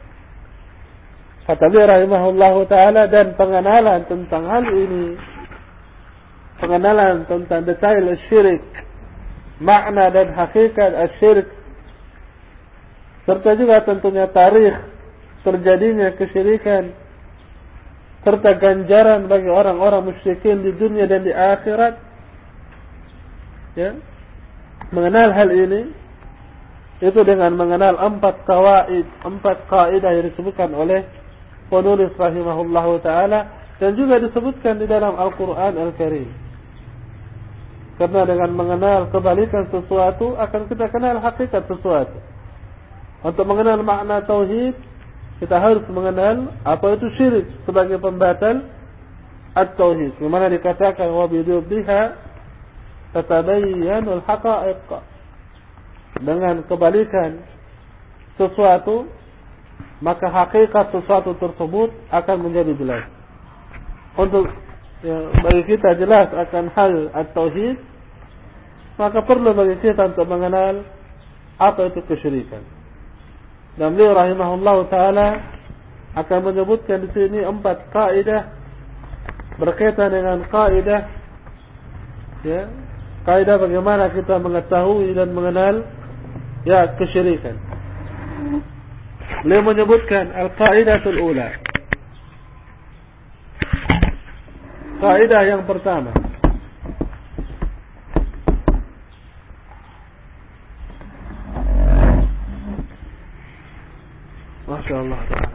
Kata 1.47 1.66
dia 1.72 1.88
rahimahullah 1.88 2.56
ta'ala 2.68 3.08
dan 3.08 3.39
pengenalan 3.39 4.04
tentang 4.12 4.43
hal 4.51 4.68
ini 4.68 5.16
pengenalan 6.64 7.28
tentang 7.28 7.68
detail 7.68 8.07
syirik 8.32 8.64
makna 9.59 10.07
dan 10.16 10.32
hakikat 10.32 10.95
syirik 11.20 11.51
serta 13.28 13.51
juga 13.59 13.84
tentunya 13.84 14.32
tarikh 14.32 14.80
terjadinya 15.43 16.16
kesyirikan 16.16 16.95
serta 18.24 18.55
ganjaran 18.55 19.28
bagi 19.28 19.51
orang-orang 19.51 20.07
musyrikin 20.07 20.64
di 20.64 20.72
dunia 20.80 21.03
dan 21.05 21.28
di 21.28 21.36
akhirat. 21.36 21.99
Ya. 23.76 23.99
Mengenal 24.95 25.36
hal 25.36 25.49
ini 25.51 25.91
itu 27.03 27.20
dengan 27.28 27.51
mengenal 27.59 27.99
empat 27.99 28.47
kawaid 28.47 29.03
empat 29.28 29.68
kaidah 29.68 30.11
yang 30.16 30.26
disebutkan 30.32 30.72
oleh 30.72 31.03
penulis 31.68 32.16
rahimahullah 32.16 32.86
taala 33.03 33.39
dan 33.82 33.97
juga 33.99 34.24
disebutkan 34.24 34.80
di 34.80 34.88
dalam 34.88 35.18
Al-Qur'an 35.20 35.76
Al-Karim 35.76 36.43
karena 38.02 38.22
dengan 38.26 38.50
mengenal 38.58 39.00
kebalikan 39.14 39.70
sesuatu 39.70 40.34
akan 40.38 40.62
kita 40.66 40.89
kenal 40.89 41.22
hakikat 41.22 41.64
sesuatu 41.70 42.18
untuk 43.24 43.46
mengenal 43.48 43.80
makna 43.86 44.20
tauhid 44.26 44.76
kita 45.44 45.60
harus 45.60 45.84
mengenal 45.91 46.56
apa 46.64 46.86
itu 46.96 47.08
syirik 47.20 47.48
sebagai 47.68 48.00
pembatal 48.00 48.64
at-tauhid. 49.52 50.16
Di 50.16 50.28
mana 50.32 50.48
dikatakan 50.48 51.08
wa 51.12 51.28
bidubbiha 51.28 52.02
tatabayyanul 53.12 54.24
haqa'iq. 54.24 54.89
Dengan 56.24 56.64
kebalikan 56.64 57.41
sesuatu 58.39 59.10
maka 60.00 60.32
hakikat 60.32 60.96
sesuatu 60.96 61.36
tersebut 61.36 61.91
akan 62.08 62.38
menjadi 62.39 62.72
jelas. 62.80 63.04
Untuk 64.16 64.48
ya, 65.04 65.18
bagi 65.43 65.64
kita 65.68 65.99
jelas 65.99 66.32
akan 66.32 66.72
hal 66.74 66.93
at-tauhid 67.12 67.78
maka 68.97 69.20
perlu 69.26 69.51
bagi 69.51 69.78
kita 69.82 70.14
untuk 70.14 70.30
mengenal 70.30 70.86
apa 71.58 71.82
itu 71.89 72.01
kesyirikan. 72.06 72.62
Dan 73.74 73.97
beliau 73.97 74.14
rahimahullah 74.14 74.78
ta'ala 74.86 75.28
akan 76.14 76.39
menyebutkan 76.45 77.01
di 77.01 77.10
sini 77.10 77.41
empat 77.41 77.89
kaidah 77.89 78.54
berkaitan 79.58 80.14
dengan 80.14 80.45
kaidah 80.45 81.10
ya 82.45 82.70
kaidah 83.26 83.58
bagaimana 83.58 84.14
kita 84.14 84.38
mengetahui 84.38 85.10
dan 85.18 85.34
mengenal 85.34 85.89
ya 86.70 86.93
kesyirikan. 86.93 87.58
Beliau 89.41 89.64
menyebutkan 89.66 90.30
al-qaidatul 90.38 91.18
ula. 91.18 91.49
Kaidah 95.04 95.43
yang 95.43 95.68
pertama. 95.68 96.16
شاء 104.84 105.01
الله 105.01 105.18
تعالى 105.30 105.54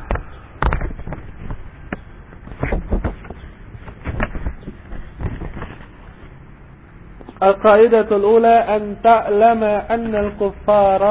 القاعدة 7.43 8.17
الأولى 8.17 8.57
أن 8.77 8.83
تعلم 9.05 9.63
أن 9.65 10.15
الكفار 10.15 11.03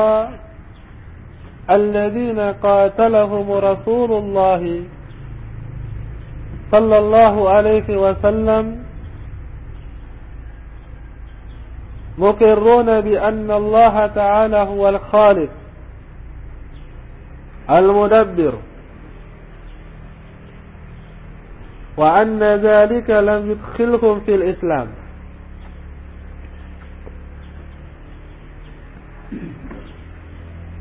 الذين 1.69 2.39
قاتلهم 2.39 3.51
رسول 3.51 4.11
الله 4.13 4.83
صلى 6.71 6.97
الله 6.97 7.49
عليه 7.49 7.87
وسلم 7.97 8.65
مقرون 12.17 13.01
بأن 13.01 13.51
الله 13.51 14.07
تعالى 14.07 14.57
هو 14.57 14.89
الخالق 14.89 15.49
المدبر 17.69 18.53
وأن 21.97 22.43
ذلك 22.43 23.09
لم 23.09 23.51
يدخلهم 23.51 24.19
في 24.19 24.35
الإسلام 24.35 24.87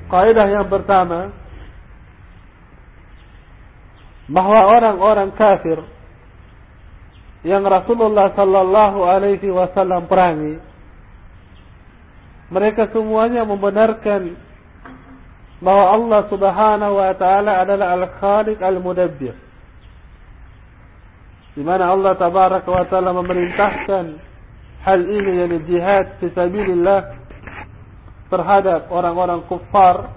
Kaidah 0.06 0.46
yang 0.46 0.70
pertama 0.70 1.34
bahawa 4.26 4.60
orang-orang 4.78 5.30
kafir 5.34 5.78
yang 7.46 7.62
Rasulullah 7.62 8.34
sallallahu 8.34 9.06
alaihi 9.06 9.50
wasallam 9.54 10.10
perangi 10.10 10.58
mereka 12.50 12.90
semuanya 12.94 13.42
membenarkan 13.42 14.38
bahwa 15.58 15.84
Allah 15.88 16.20
Subhanahu 16.30 16.94
wa 17.00 17.12
taala 17.16 17.64
adalah 17.64 17.96
Al-Khaliq 17.96 18.60
Al-Mudabbir. 18.60 19.34
Di 21.56 21.62
mana 21.64 21.90
Allah 21.90 22.12
Tabaraka 22.14 22.68
wa 22.68 22.84
taala 22.84 23.16
memerintahkan 23.16 24.04
hal 24.84 25.00
ini 25.08 25.42
yakni 25.42 25.58
jihad 25.64 26.20
fi 26.20 26.28
sabilillah 26.30 27.00
terhadap 28.28 28.92
orang-orang 28.92 29.42
kufar. 29.48 30.12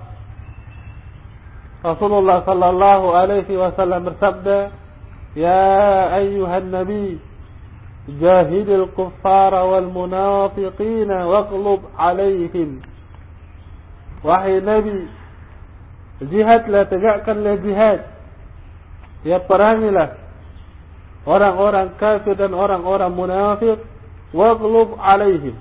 Rasulullah 1.80 2.44
sallallahu 2.44 3.16
alaihi 3.16 3.56
wasallam 3.56 4.12
bersabda, 4.12 4.76
"Ya 5.36 6.12
ayyuhan 6.20 6.68
nabi, 6.68 7.24
jahidil 8.08 8.92
kuffara 8.92 9.64
wal 9.64 9.88
munafiqina 9.88 11.28
waqlub 11.28 11.88
alaihim." 11.96 12.84
Wahai 14.20 14.60
Nabi, 14.60 15.08
jihadlah 16.20 16.84
tegakkanlah 16.92 17.64
jihad. 17.64 18.00
Ya 19.24 19.40
perangilah 19.40 20.20
orang-orang 21.24 21.96
kafir 21.96 22.36
dan 22.36 22.52
orang-orang 22.52 23.12
munafik 23.12 23.80
waqlub 24.36 25.00
alaihim 25.00 25.56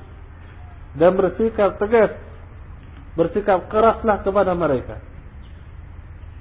dan 0.99 1.14
bersikap 1.14 1.79
tegas 1.79 2.14
bersikap 3.19 3.66
keraslah 3.66 4.23
kepada 4.23 4.55
mereka. 4.55 5.03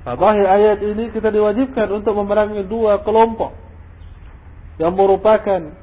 Pada 0.08 0.39
ayat 0.55 0.80
ini 0.88 1.12
kita 1.12 1.28
diwajibkan 1.28 1.91
untuk 1.91 2.16
memerangi 2.16 2.64
dua 2.64 3.03
kelompok 3.03 3.51
yang 4.80 4.95
merupakan 4.95 5.76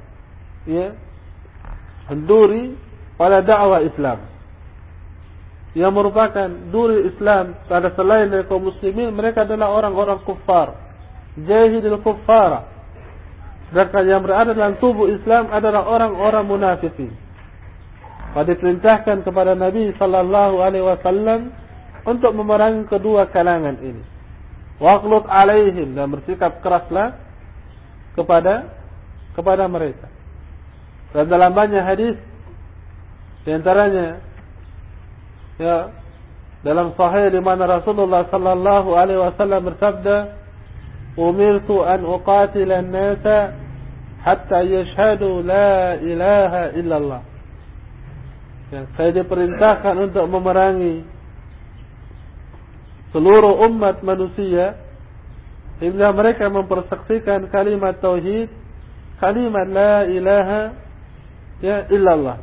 ya 0.64 0.96
duri 2.24 2.72
pada 3.20 3.44
dakwah 3.44 3.84
Islam. 3.84 4.24
Yang 5.76 5.92
merupakan 5.92 6.48
duri 6.72 7.12
Islam 7.12 7.52
pada 7.68 7.92
selain 7.92 8.32
dari 8.32 8.48
kaum 8.48 8.64
muslimin 8.64 9.12
mereka 9.12 9.44
adalah 9.44 9.76
orang-orang 9.76 10.16
kufar 10.24 10.72
jahidil 11.36 12.00
kufar 12.00 12.64
sedangkan 13.68 14.04
yang 14.08 14.24
berada 14.24 14.56
dalam 14.56 14.80
tubuh 14.80 15.04
Islam 15.12 15.52
adalah 15.52 15.84
orang-orang 15.84 16.48
munafikin. 16.48 17.12
Pada 18.32 18.56
perintahkan 18.56 19.20
kepada 19.20 19.52
Nabi 19.52 19.92
sallallahu 20.00 20.64
alaihi 20.64 20.86
wasallam 20.88 21.52
untuk 22.08 22.32
memerangi 22.32 22.88
kedua 22.88 23.28
kalangan 23.28 23.76
ini 23.84 24.13
waqlut 24.82 25.26
alaihim 25.30 25.94
dan 25.94 26.10
bersikap 26.10 26.58
keraslah 26.62 27.18
kepada 28.18 28.74
kepada 29.34 29.66
mereka. 29.70 30.10
Dan 31.14 31.30
dalam 31.30 31.54
banyak 31.54 31.82
hadis 31.82 32.16
di 33.46 33.50
antaranya 33.54 34.18
ya 35.60 35.94
dalam 36.64 36.96
sahih 36.96 37.28
di 37.30 37.40
mana 37.44 37.68
Rasulullah 37.68 38.26
sallallahu 38.32 38.96
alaihi 38.96 39.20
wasallam 39.20 39.68
bersabda 39.68 40.16
umirtu 41.14 41.84
an 41.84 42.02
uqatila 42.02 42.80
an-nasa 42.82 43.54
hatta 44.24 44.64
yashhadu 44.64 45.44
la 45.44 46.00
ilaha 46.00 46.62
illallah. 46.74 47.22
Ya 48.72 48.88
saya 48.96 49.10
diperintahkan 49.22 49.94
untuk 50.10 50.24
memerangi 50.26 51.13
seluruh 53.14 53.62
umat 53.70 54.02
manusia 54.02 54.74
hingga 55.78 56.10
mereka 56.10 56.50
mempersaksikan 56.50 57.46
kalimat 57.48 58.02
tauhid 58.02 58.50
kalimat 59.22 59.66
la 59.70 60.04
ilaha 60.10 60.62
ya 61.62 61.86
illallah 61.88 62.42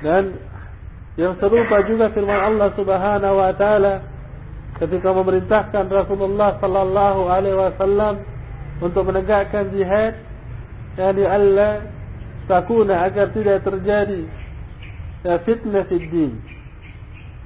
dan 0.00 0.40
yang 1.20 1.36
serupa 1.40 1.84
juga 1.84 2.12
firman 2.12 2.36
Allah 2.36 2.72
Subhanahu 2.76 3.36
wa 3.36 3.52
taala 3.56 4.04
ketika 4.76 5.08
memerintahkan 5.12 5.84
Rasulullah 5.88 6.60
sallallahu 6.60 7.20
alaihi 7.28 7.56
wasallam 7.56 8.24
untuk 8.80 9.08
menegakkan 9.08 9.72
jihad 9.72 10.20
yakni 10.96 11.24
Allah 11.24 11.88
takuna 12.44 13.08
agar 13.08 13.32
tidak 13.32 13.64
terjadi 13.64 14.28
ya, 15.24 15.34
fitnah 15.42 15.84
di 15.88 15.98
din. 16.08 16.32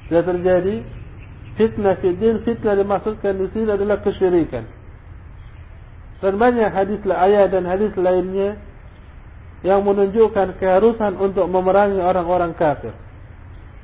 Tidak 0.07 0.25
terjadi 0.27 0.77
fitnah 1.59 1.97
di 1.99 2.15
din, 2.19 2.43
fitnah 2.47 2.77
dimaksudkan 2.77 3.39
di 3.39 3.47
sini 3.55 3.71
adalah 3.75 4.03
kesyirikan. 4.05 4.67
Dan 6.21 6.37
banyak 6.37 6.71
hadis 6.71 7.01
ayat 7.09 7.49
dan 7.49 7.65
hadis 7.65 7.97
lainnya 7.97 8.61
yang 9.65 9.85
menunjukkan 9.85 10.61
keharusan 10.61 11.17
untuk 11.17 11.49
memerangi 11.49 12.01
orang-orang 12.01 12.53
kafir. 12.57 12.93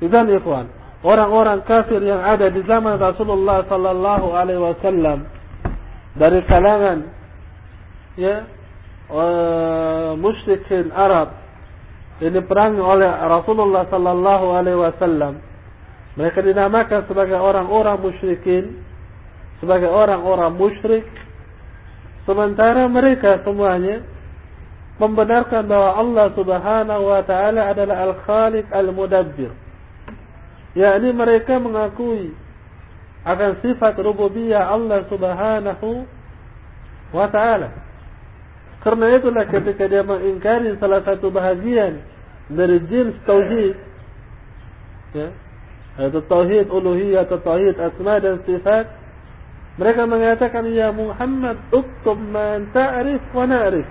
Idan 0.01 0.29
ikhwan, 0.29 0.69
orang-orang 1.01 1.65
kafir 1.65 2.01
yang 2.01 2.21
ada 2.21 2.49
di 2.49 2.61
zaman 2.65 3.01
Rasulullah 3.01 3.65
sallallahu 3.65 4.27
alaihi 4.33 4.61
wasallam 4.61 5.25
dari 6.17 6.41
kalangan 6.45 7.09
ya 8.17 8.45
musyrikin 10.17 10.89
Arab 10.91 11.37
yang 12.17 12.33
diperangi 12.33 12.81
oleh 12.81 13.07
Rasulullah 13.07 13.85
sallallahu 13.87 14.45
alaihi 14.57 14.79
wasallam 14.81 15.46
mereka 16.17 16.41
dinamakan 16.41 17.05
sebagai 17.05 17.37
orang-orang 17.37 17.97
musyrikin 18.01 18.81
sebagai 19.61 19.89
orang-orang 19.89 20.51
musyrik 20.57 21.05
sementara 22.25 22.89
mereka 22.89 23.41
semuanya 23.45 24.03
membenarkan 24.97 25.69
bahwa 25.69 25.89
Allah 25.93 26.27
Subhanahu 26.33 27.03
wa 27.05 27.21
taala 27.21 27.69
adalah 27.69 28.09
Al-Khaliq 28.11 28.65
Al-Mudabbir 28.73 29.53
yakni 30.73 31.09
mereka 31.13 31.61
mengakui 31.61 32.33
akan 33.27 33.59
sifat 33.59 33.97
rububiyah 33.99 34.71
Allah 34.71 35.03
Subhanahu 35.11 36.07
wa 37.11 37.27
taala. 37.27 37.83
Karena 38.85 39.19
itulah 39.19 39.43
ketika 39.51 39.83
dia 39.89 40.05
mengingkari 40.05 40.79
salah 40.79 41.03
satu 41.03 41.27
bahagian 41.27 41.99
dari 42.47 42.79
jins 42.87 43.19
tauhid 43.27 43.75
ya, 45.11 45.27
yaitu 45.97 46.21
tauhid 46.29 46.69
uluhiyah 46.69 47.25
atau 47.25 47.41
tauhid 47.41 47.75
asma 47.81 48.21
dan 48.21 48.37
sifat. 48.45 48.85
Mereka 49.77 50.09
mengatakan 50.09 50.65
ya 50.73 50.89
Muhammad 50.89 51.61
uktub 51.69 52.17
man 52.17 52.69
ta'rif 52.73 53.21
wa 53.33 53.45
na'rif. 53.45 53.85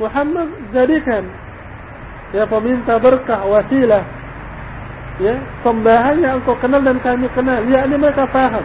Muhammad 0.00 0.48
jadikan 0.72 1.28
ya 2.32 2.44
peminta 2.48 2.96
berkah 2.96 3.44
wasilah. 3.44 4.04
Ya 5.20 5.36
sembahan 5.60 6.16
yang 6.16 6.40
engkau 6.40 6.56
kenal 6.56 6.80
dan 6.80 6.96
kami 7.04 7.28
kenal. 7.36 7.60
Ya 7.68 7.84
ini 7.84 7.96
mereka 8.00 8.24
faham 8.32 8.64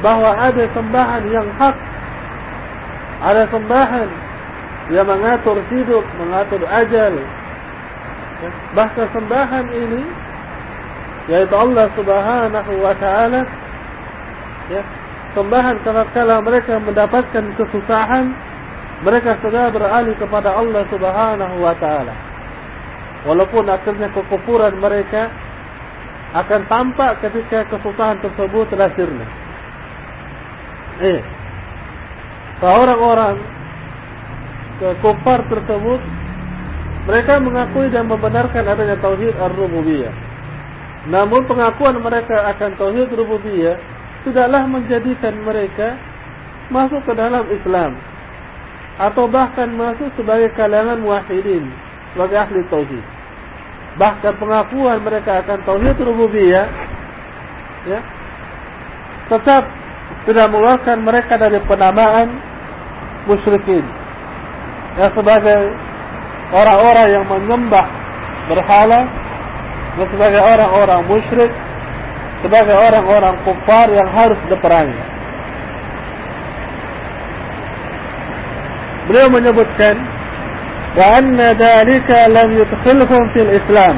bahawa 0.00 0.48
ada 0.48 0.64
sembahan 0.72 1.22
yang 1.28 1.48
hak. 1.60 1.76
Ada 3.20 3.44
sembahan 3.52 4.08
yang 4.88 5.04
mengatur 5.04 5.60
hidup 5.68 6.04
mengatur 6.16 6.64
ajal. 6.64 7.14
Ya. 8.40 8.50
bahkan 8.72 9.04
sembahan 9.12 9.68
ini 9.68 10.00
yaitu 11.30 11.54
Allah 11.54 11.86
subhanahu 11.94 12.72
wa 12.82 12.94
ta'ala 12.98 13.40
ya 14.68 14.82
sembahan 15.32 15.76
kalau 15.86 16.42
mereka 16.42 16.82
mendapatkan 16.82 17.44
kesusahan 17.54 18.34
mereka 19.00 19.38
segera 19.40 19.70
beralih 19.70 20.12
kepada 20.18 20.52
Allah 20.58 20.82
subhanahu 20.90 21.56
wa 21.62 21.74
ta'ala 21.78 22.30
Walaupun 23.20 23.68
akhirnya 23.68 24.08
kekufuran 24.16 24.80
mereka 24.80 25.28
akan 26.32 26.60
tampak 26.72 27.20
ketika 27.20 27.68
kesusahan 27.68 28.16
tersebut 28.24 28.64
telah 28.72 28.88
sirna. 28.96 29.26
Eh, 31.04 31.20
orang-orang 32.64 33.36
kekufar 34.80 35.40
tersebut 35.52 36.00
mereka 37.04 37.32
mengakui 37.40 37.88
dan 37.92 38.08
membenarkan 38.08 38.64
adanya 38.64 38.96
tauhid 39.00 39.36
ar-rububiyah. 39.36 40.12
Namun 41.08 41.48
pengakuan 41.48 41.96
mereka 41.96 42.44
akan 42.52 42.76
tauhid 42.76 43.08
rububiyah 43.08 43.80
tidaklah 44.20 44.68
menjadikan 44.68 45.32
mereka 45.40 45.96
masuk 46.68 47.00
ke 47.08 47.12
dalam 47.16 47.48
Islam 47.48 47.96
atau 49.00 49.24
bahkan 49.32 49.72
masuk 49.72 50.12
sebagai 50.12 50.52
kalangan 50.52 51.00
muwahhidin 51.00 51.72
sebagai 52.12 52.36
ahli 52.36 52.60
tauhid. 52.68 53.04
Bahkan 53.96 54.34
pengakuan 54.36 55.00
mereka 55.00 55.40
akan 55.40 55.58
tauhid 55.64 55.96
rububiyah 56.04 56.68
ya, 57.88 58.00
tetap 59.32 59.64
tidak 60.28 60.46
mengeluarkan 60.52 60.98
mereka 61.00 61.40
dari 61.40 61.58
penamaan 61.64 62.28
musyrikin. 63.24 63.84
Ya 65.00 65.08
sebagai 65.16 65.60
orang-orang 66.52 67.08
yang 67.08 67.24
menyembah 67.24 67.86
berhala 68.52 69.00
dan 70.00 70.08
sebagai 70.08 70.40
orang-orang 70.40 71.00
musyrik 71.04 71.52
sebagai 72.40 72.72
orang-orang 72.72 73.36
kufar 73.44 73.86
yang 73.92 74.08
harus 74.08 74.40
diperangi 74.48 74.96
beliau 79.04 79.28
menyebutkan 79.28 79.94
bahwa 80.96 81.20
ذَلِكَ 81.54 82.10
lam 82.32 82.48
يُدْخِلْهُمْ 82.50 83.22
fil 83.36 83.52
Islam. 83.52 83.94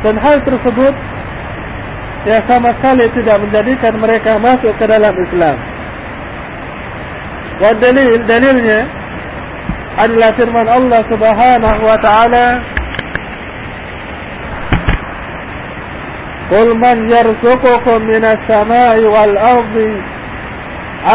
dan 0.00 0.14
hal 0.24 0.40
tersebut 0.40 0.94
yang 2.24 2.42
sama 2.48 2.72
sekali 2.80 3.04
tidak 3.12 3.36
menjadikan 3.44 3.94
mereka 4.00 4.40
masuk 4.40 4.72
ke 4.80 4.84
dalam 4.88 5.12
Islam 5.20 5.56
dan 7.60 7.74
dalil, 7.76 8.08
dalilnya 8.24 8.80
adalah 9.96 10.32
firman 10.36 10.68
Allah 10.68 11.00
subhanahu 11.08 11.80
wa 11.84 11.98
ta'ala 12.00 12.75
قل 16.50 16.78
من 16.78 17.10
يرزقكم 17.10 18.02
من 18.02 18.24
السماء 18.24 18.98
والأرض 19.00 19.76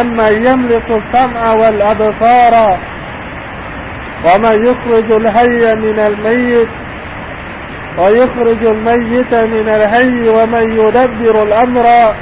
أما 0.02 0.28
يملك 0.30 0.92
السمع 0.92 1.52
والأبصار 1.54 2.80
ومن 4.26 4.56
يخرج 4.66 5.12
الهي 5.12 5.76
من 5.76 6.00
الميت 6.00 6.70
ويخرج 7.98 8.64
الميت 8.66 9.34
من 9.34 9.70
الهي 9.70 10.30
ومن 10.30 10.72
يدبر 10.72 11.44
الأمر 11.44 12.14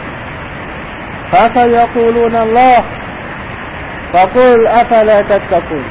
فسيقولون 1.31 2.35
الله 2.35 2.79
فقل 4.13 4.67
أفلا 4.67 5.21
تتقون. 5.21 5.85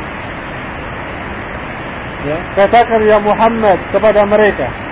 Katakan 2.59 3.01
يا 3.07 3.19
محمد 3.23 3.79
kepada 3.95 4.27
mereka. 4.27 4.88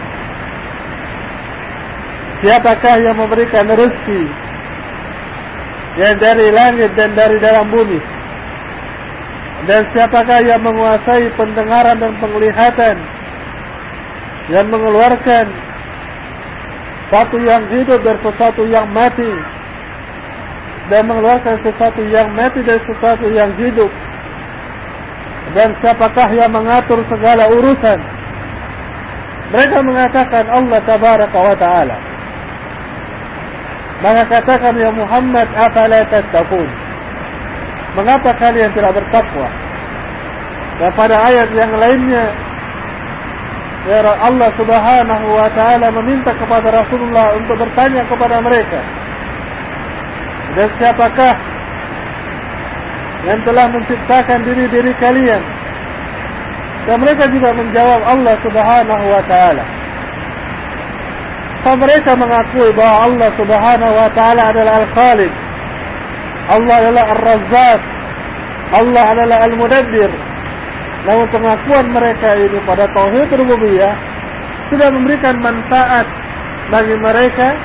Siapakah 2.45 2.97
yang 3.01 3.17
memberikan 3.17 3.65
rezeki 3.65 4.23
yang 5.97 6.17
dari 6.21 6.53
langit 6.53 6.93
dan 6.93 7.17
dari 7.17 7.37
dalam 7.41 7.73
bumi? 7.73 8.01
Dan 9.65 9.83
siapakah 9.97 10.45
yang 10.45 10.61
menguasai 10.61 11.33
pendengaran 11.33 11.97
dan 11.97 12.13
penglihatan? 12.21 12.97
Yang 14.53 14.67
mengeluarkan 14.69 15.47
satu 17.09 17.37
yang 17.41 17.65
hidup 17.73 17.99
dari 18.05 18.21
sesuatu 18.21 18.63
yang 18.69 18.87
mati? 18.93 19.33
Dan 20.93 21.09
mengeluarkan 21.09 21.57
sesuatu 21.65 22.05
yang 22.05 22.29
mati 22.37 22.61
dari 22.61 22.79
sesuatu 22.85 23.27
yang 23.33 23.51
hidup? 23.57 23.91
Dan 25.57 25.73
siapakah 25.81 26.29
yang 26.37 26.53
mengatur 26.53 27.01
segala 27.09 27.49
urusan? 27.49 27.99
Mereka 29.57 29.79
mengatakan 29.81 30.45
Allah 30.53 30.81
tabaraka 30.85 31.39
wa 31.39 31.57
ta'ala 31.57 32.16
maka 34.05 34.23
katakan 34.29 34.75
ya 34.77 34.91
Muhammad 34.93 35.49
afala 35.57 36.05
tattaqun 36.09 36.69
mengapa 37.97 38.31
kalian 38.41 38.71
tidak 38.77 38.93
bertakwa 38.93 39.49
dan 40.77 40.91
pada 40.93 41.17
ayat 41.33 41.49
yang 41.57 41.73
lainnya 41.73 42.25
Ya 43.87 44.03
Allah 44.03 44.51
subhanahu 44.59 45.27
wa 45.31 45.47
ta'ala 45.55 45.95
meminta 45.95 46.35
kepada 46.35 46.75
Rasulullah 46.75 47.39
untuk 47.39 47.55
bertanya 47.55 48.03
kepada 48.11 48.43
mereka. 48.43 48.83
Dan 50.59 50.69
siapakah 50.75 51.35
yang 53.31 53.41
telah 53.47 53.67
menciptakan 53.71 54.43
diri-diri 54.43 54.91
kalian? 54.99 55.39
Dan 56.83 56.99
mereka 56.99 57.31
juga 57.31 57.55
menjawab 57.55 58.01
Allah 58.11 58.35
subhanahu 58.43 59.05
wa 59.07 59.23
ta'ala. 59.23 59.65
So, 61.67 61.75
mereka 61.75 62.15
mengakui 62.15 62.71
bahawa 62.79 63.11
Allah 63.11 63.31
subhanahu 63.35 63.95
wa 63.99 64.07
ta'ala 64.15 64.55
adalah 64.55 64.87
Al-Khalid. 64.87 65.33
Allah 66.47 66.75
adalah 66.79 67.05
Al-Razzaq. 67.11 67.81
Allah 68.71 69.05
adalah 69.11 69.39
Al-Mudabbir. 69.51 70.11
Namun 71.11 71.27
pengakuan 71.27 71.91
mereka 71.91 72.39
ini 72.39 72.63
pada 72.63 72.87
tauhid 72.95 73.35
rububiyah 73.35 73.99
sudah 74.71 74.95
memberikan 74.95 75.35
manfaat 75.43 76.07
bagi 76.71 76.95
mereka 77.03 77.59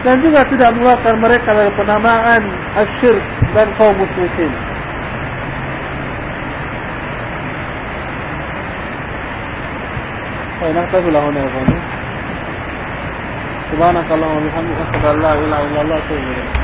dan 0.00 0.16
juga 0.24 0.48
tidak 0.48 0.72
mengeluarkan 0.72 1.16
mereka 1.20 1.50
dari 1.52 1.72
penamaan 1.76 2.42
asyirk 2.80 3.24
dan 3.52 3.68
kaum 3.76 3.94
musyrikin. 4.00 4.52
Baik, 10.56 10.72
nak 10.72 10.86
tahu 10.88 11.08
lah 11.12 11.20
mana 11.20 12.01
سبحانك 13.72 14.12
اللهم 14.12 14.36
وبحمدك 14.46 14.78
أشهد 14.80 15.04
أن 15.04 15.22
لا 15.22 15.32
إله 15.34 15.60
إلا 15.66 15.82
الله 15.82 15.96
واتوب 15.96 16.24
إليك. 16.32 16.61